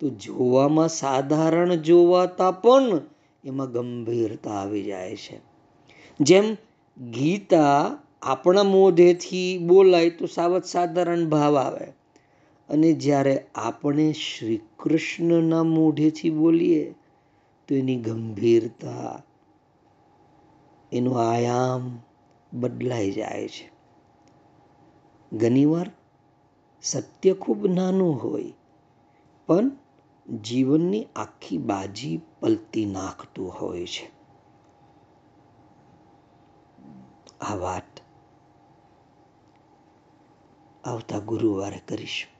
[0.00, 3.00] તો જોવામાં સાધારણ જોવાતા પણ
[3.44, 5.40] એમાં ગંભીરતા આવી જાય છે.
[6.20, 6.54] જેમ
[7.10, 11.92] ગીતા આપણા મોઢેથી બોલાય તો સાવત સાધારણ ભાવ આવે.
[12.68, 16.94] અને જ્યારે આપણે શ્રી કૃષ્ણના મોઢેથી બોલીએ
[17.68, 19.22] તો એની ગંભીરતા,
[20.92, 21.98] એનો આયામ
[22.52, 23.75] બદલાઈ જાય છે.
[25.32, 25.90] ઘણીવાર
[26.82, 28.52] સત્ય ખૂબ નાનું હોય,
[29.46, 29.70] પણ
[30.40, 34.10] જીવનની આખી બાજી પલતી નાખતું હોય છે.
[37.40, 38.00] આ વાત
[40.84, 42.36] આવતા ગુરુવારે કરીશું.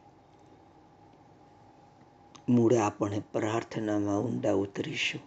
[2.52, 5.20] મૂળે આપણે પ્રાર્થનામાં ઊંડા ઉતરીશું.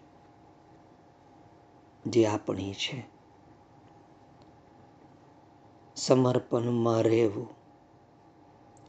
[2.12, 3.19] જે આપણી છે
[6.00, 7.48] સમર્પણમાં રહેવું.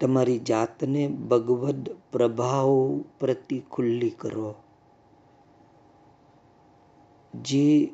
[0.00, 4.54] તમારી જાતને ભગવદ પ્રભાવ પ્રતિ ખુલ્લી કરો.
[7.34, 7.92] જે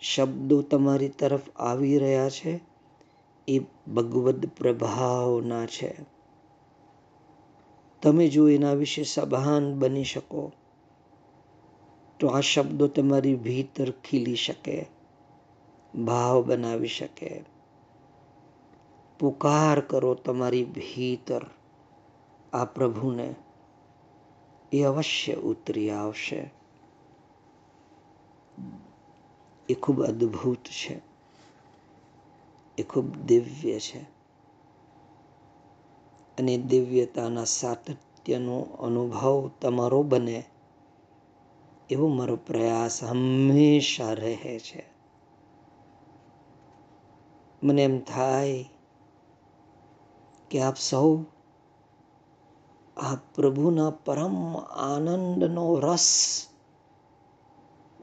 [0.00, 2.60] શબ્દો તમારી તરફ આવી રહ્યા છે,
[3.48, 3.58] એ
[3.94, 5.96] ભગવદ પ્રભાવના છે.
[8.02, 10.52] તમે જો એના વિશે સભાન બની શકો,
[12.20, 14.86] તો આ શબ્દો તમારી ભીતર ખીલી શકે,
[15.94, 17.57] ભાવ બનાવી શકે.
[19.18, 21.46] પુકાર કરો તમારી ભીતર
[22.52, 23.34] આ પ્રભુને.
[24.72, 26.50] એ અવશ્ય ઉતરી આવશે.
[29.68, 31.00] એ ખૂબ અદ્ભુત છે.
[32.78, 34.02] એ ખૂબ દિવ્ય છે.
[36.38, 40.44] અને દિવ્યતાના સાતત્યનો અનુભવ તમારો બને
[41.90, 44.84] એવો મારો પ્રયાસ હંમેશા રહે છે.
[47.62, 48.64] મને એમ થાય
[50.50, 51.22] કે આપ સૌ
[52.96, 56.46] આ પ્રભુના પરમ આનંદનો રસ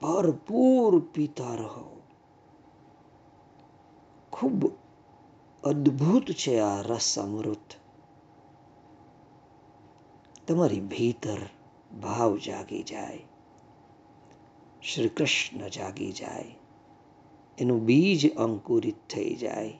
[0.01, 2.01] ભરપૂર પીતા રહો.
[4.31, 4.71] ખૂબ
[5.63, 7.75] અદ્ભુત છે આ રસ અમૃત.
[10.47, 11.37] તમારી ભીતર
[12.01, 13.23] ભાવ જાગી જાય.
[14.83, 16.55] શ્રી કૃષ્ણ જાગી જાય.
[17.57, 19.79] એનું બીજ અંકુરિત થઈ જાય.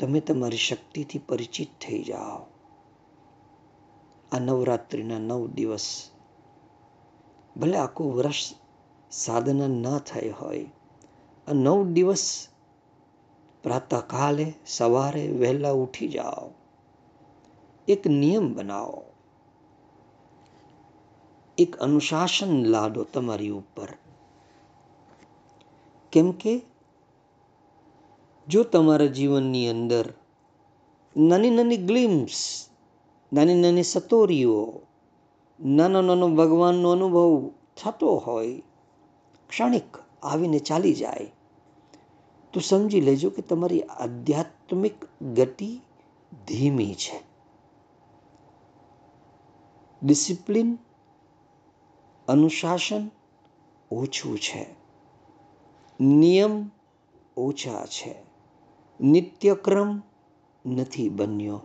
[0.00, 2.46] તમે તમારી શક્તિથી પરિચિત થઈ જાઓ.
[4.32, 6.10] આ નવરાત્રિના નવ દિવસ.
[7.56, 8.54] ભલે આખું વર્ષ
[9.10, 10.64] સાધના ન થઈ હોય,
[11.48, 12.48] આ નવ દિવસ
[13.62, 16.50] પ્રાતઃકાલે સવારે વહેલા ઉઠી જાઓ.
[17.88, 19.04] એક નિયમ બનાવો.
[21.58, 23.88] એક અનુશાસન લાદો તમારી ઉપર.
[26.12, 26.62] કેમ કે
[28.48, 30.12] જો તમારા જીવનની અંદર
[31.16, 32.68] નાની નાની ગ્લિમ્સ
[33.32, 34.80] નાની નાની સતોરીઓ,
[35.64, 38.62] નાનો નાનો ભગવાનનો અનુભવ થતો હોય,
[39.48, 41.32] ક્ષણિક આવીને ચાલી જાય,
[42.52, 45.80] તો સમજી લેજો કે તમારી આધ્યાત્મિક ગતિ
[46.46, 47.20] ધીમી છે.
[50.02, 50.78] ડિસિપ્લિન,
[52.28, 53.10] અનુશાસન
[53.90, 54.66] ઓછું છે.
[56.00, 56.70] નિયમ
[57.36, 58.27] ઓછા છે.
[59.00, 60.02] નિત્યક્રમ
[60.66, 61.60] નથી બન્યો.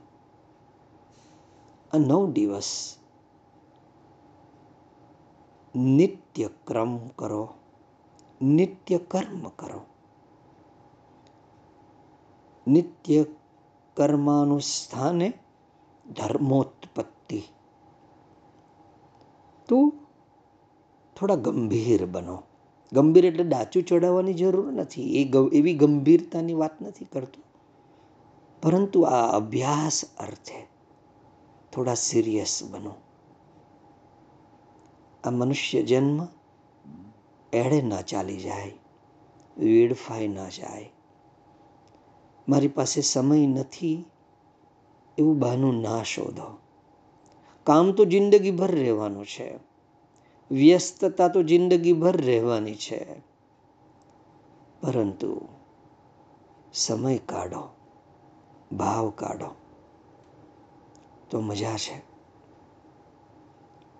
[1.94, 2.96] આ નવ દિવસ
[5.76, 7.54] નિત્યક્રમ કરો
[8.42, 9.82] નિત્ય કર્મ કરો.
[12.68, 13.26] નિત્ય
[13.94, 15.34] કર્માનુષ્ઠાને
[16.06, 17.44] ધર્મોત્પત્તિ.
[19.68, 19.94] તો
[21.16, 22.44] થોડા ગંભીર બનો.
[22.94, 25.22] ગંભીર એટલે ડાચું ચડાવવાની જરૂર નથી.
[25.22, 27.42] એ એવી ગંભીરતાની વાત નથી કરતો.
[28.62, 30.68] પરંતુ આ અભ્યાસ અર્થે
[31.74, 32.94] થોડા સિરિયસ બનો.
[35.24, 36.28] આ મનુષ્ય જન્મ
[37.54, 38.72] એળે ના ચાલી જાય.
[39.58, 40.90] વેડફાઈ ના જાય.
[42.50, 44.06] મારી પાસે સમય નથી.
[45.18, 46.58] એવું બહાનું ના શોધો.
[47.64, 49.73] કામ તો જિંદગીભર રહેવાનું છે.
[50.54, 53.06] વ્યસ્તતા તો જિંદગીભર રહેવાની છે.
[54.82, 55.42] પરંતુ
[56.74, 57.70] સમય કાઢો,
[58.72, 59.56] ભાવ કાઢો,
[61.30, 62.02] તો મજા છે.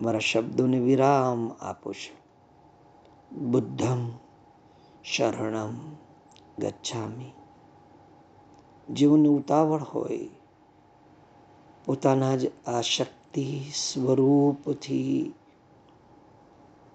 [0.02, 2.24] મારા શબ્દોને વિરામ આપું છું.
[3.52, 4.12] બુદ્ધમ
[5.04, 5.96] શરણમ
[6.60, 7.32] ગચ્છામી.
[8.90, 10.30] જેઓને ઉતાવળ હોય,
[11.86, 15.34] પોતાના જ આ શક્તિ સ્વરૂપથી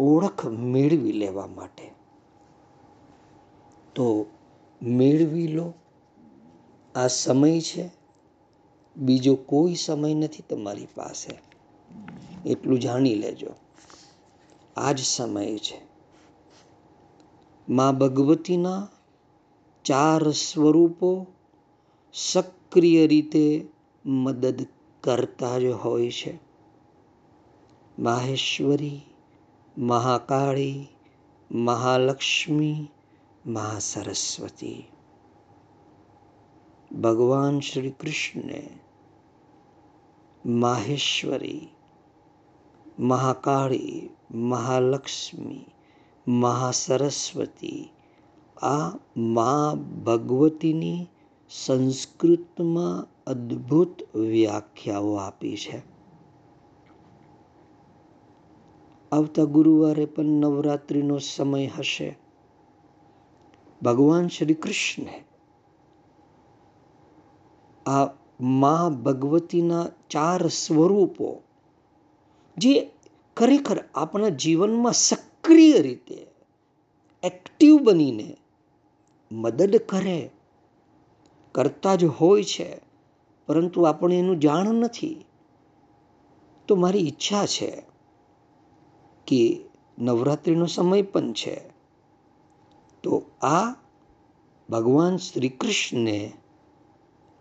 [0.00, 1.92] ઓળખ મેળવી લેવા માટે.
[3.94, 4.26] તો
[4.82, 5.72] મેળવી લો.
[6.94, 7.90] આ સમય છે.
[8.96, 11.38] બીજો કોઈ સમય નથી તમારી પાસે.
[12.48, 13.46] એટલું જાણી લેજો.
[14.76, 15.88] આ જ સમય છે.
[17.68, 18.88] મા ભગવતીના
[19.84, 21.26] ચાર સ્વરૂપો
[22.12, 23.68] સક્રિય રીતે
[24.06, 24.66] મદદ
[25.00, 26.38] કરતા જ હોય છે.
[27.98, 29.00] માહેશ્વરી
[29.78, 30.86] મહાકાળી,
[31.50, 32.88] મહાલક્ષ્મી,
[33.46, 34.84] મહાસરસ્વતી.
[37.02, 38.68] ભગવાન શ્રી કૃષ્ણને
[40.46, 41.68] માહેશ્વરી,
[42.98, 45.64] મહાકાળી, મહાલક્ષ્મી,
[46.28, 47.88] મહાસરસ્વતી
[48.56, 49.74] આ મા
[50.04, 51.06] ભગવતીની
[51.50, 55.97] સંસ્કૃતમાં અદ્ભુત વ્યાખ્યાઓ આપી છે.
[59.12, 62.18] આવતા ગુરુવારે પણ નવરાત્રિનો સમય હશે.
[63.82, 65.24] ભગવાન શ્રી કૃષ્ણે
[67.86, 68.06] આ
[68.40, 71.42] મા ભગવતીના ચાર સ્વરૂપો,
[72.56, 72.90] જે
[73.36, 76.26] ખરેખર આપણા જીવનમાં સક્રિય રીતે
[77.22, 78.36] એક્ટિવ બનીને
[79.32, 80.30] મદદ કરે,
[81.52, 82.80] કરતા જ હોય છે,
[83.46, 85.24] પરંતુ આપણે એનું જાણ નથી.
[86.68, 87.82] તો મારી ઈચ્છા છે
[89.28, 89.60] કે
[89.98, 91.60] નવરાત્રિનો સમય પણ છે.
[93.02, 93.72] તો આ
[94.70, 96.32] ભગવાન શ્રી કૃષ્ણને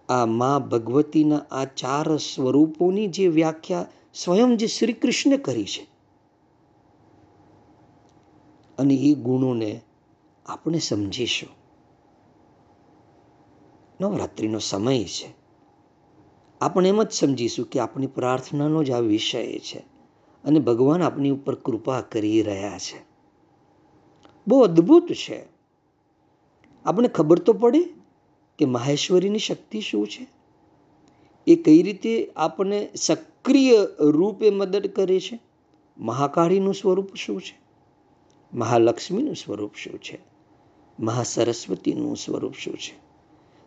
[0.09, 5.88] આ મા ભગવતીના આ ચાર સ્વરૂપોની જે વ્યાખ્યા સ્વયં જે શ્રી કૃષ્ણ કરી છે.
[8.77, 9.81] અને એ ગુણોને
[10.45, 11.49] આપણે સમજીશું.
[14.01, 15.33] નવરાત્રિનો સમય છે.
[16.61, 19.96] આપણે એમ જ સમજીશું કે આપણી પ્રાર્થનાનો જ આ વિષય છે.
[20.47, 23.05] અને ભગવાન આપની ઉપર કૃપા કરી રહ્યા છે.
[24.47, 25.45] બહુ અદ્ભુત છે.
[26.85, 27.79] આપણે ખબર તો પડે
[28.57, 30.27] કે માહેશ્વરીની શક્તિ શું છે?
[31.47, 35.39] એ કઈ રીતે આપણને સક્રિય રૂપે મદદ કરે છે?
[35.97, 37.59] મહાકાળીનું સ્વરૂપ શું છે?
[38.53, 40.19] મહાલક્ષ્મીનું સ્વરૂપ શું છે?
[40.99, 42.97] મહાસરસ્વતીનું સ્વરૂપ શું છે?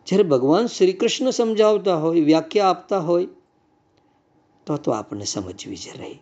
[0.06, 3.28] જ્યારે ભગવાન શ્રી કૃષ્ણ સમજાવતા હોય, વ્યાખ્યા આપતા હોય,
[4.66, 6.18] તો તો આપણને સમજવી જ રહી.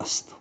[0.00, 0.39] 明日。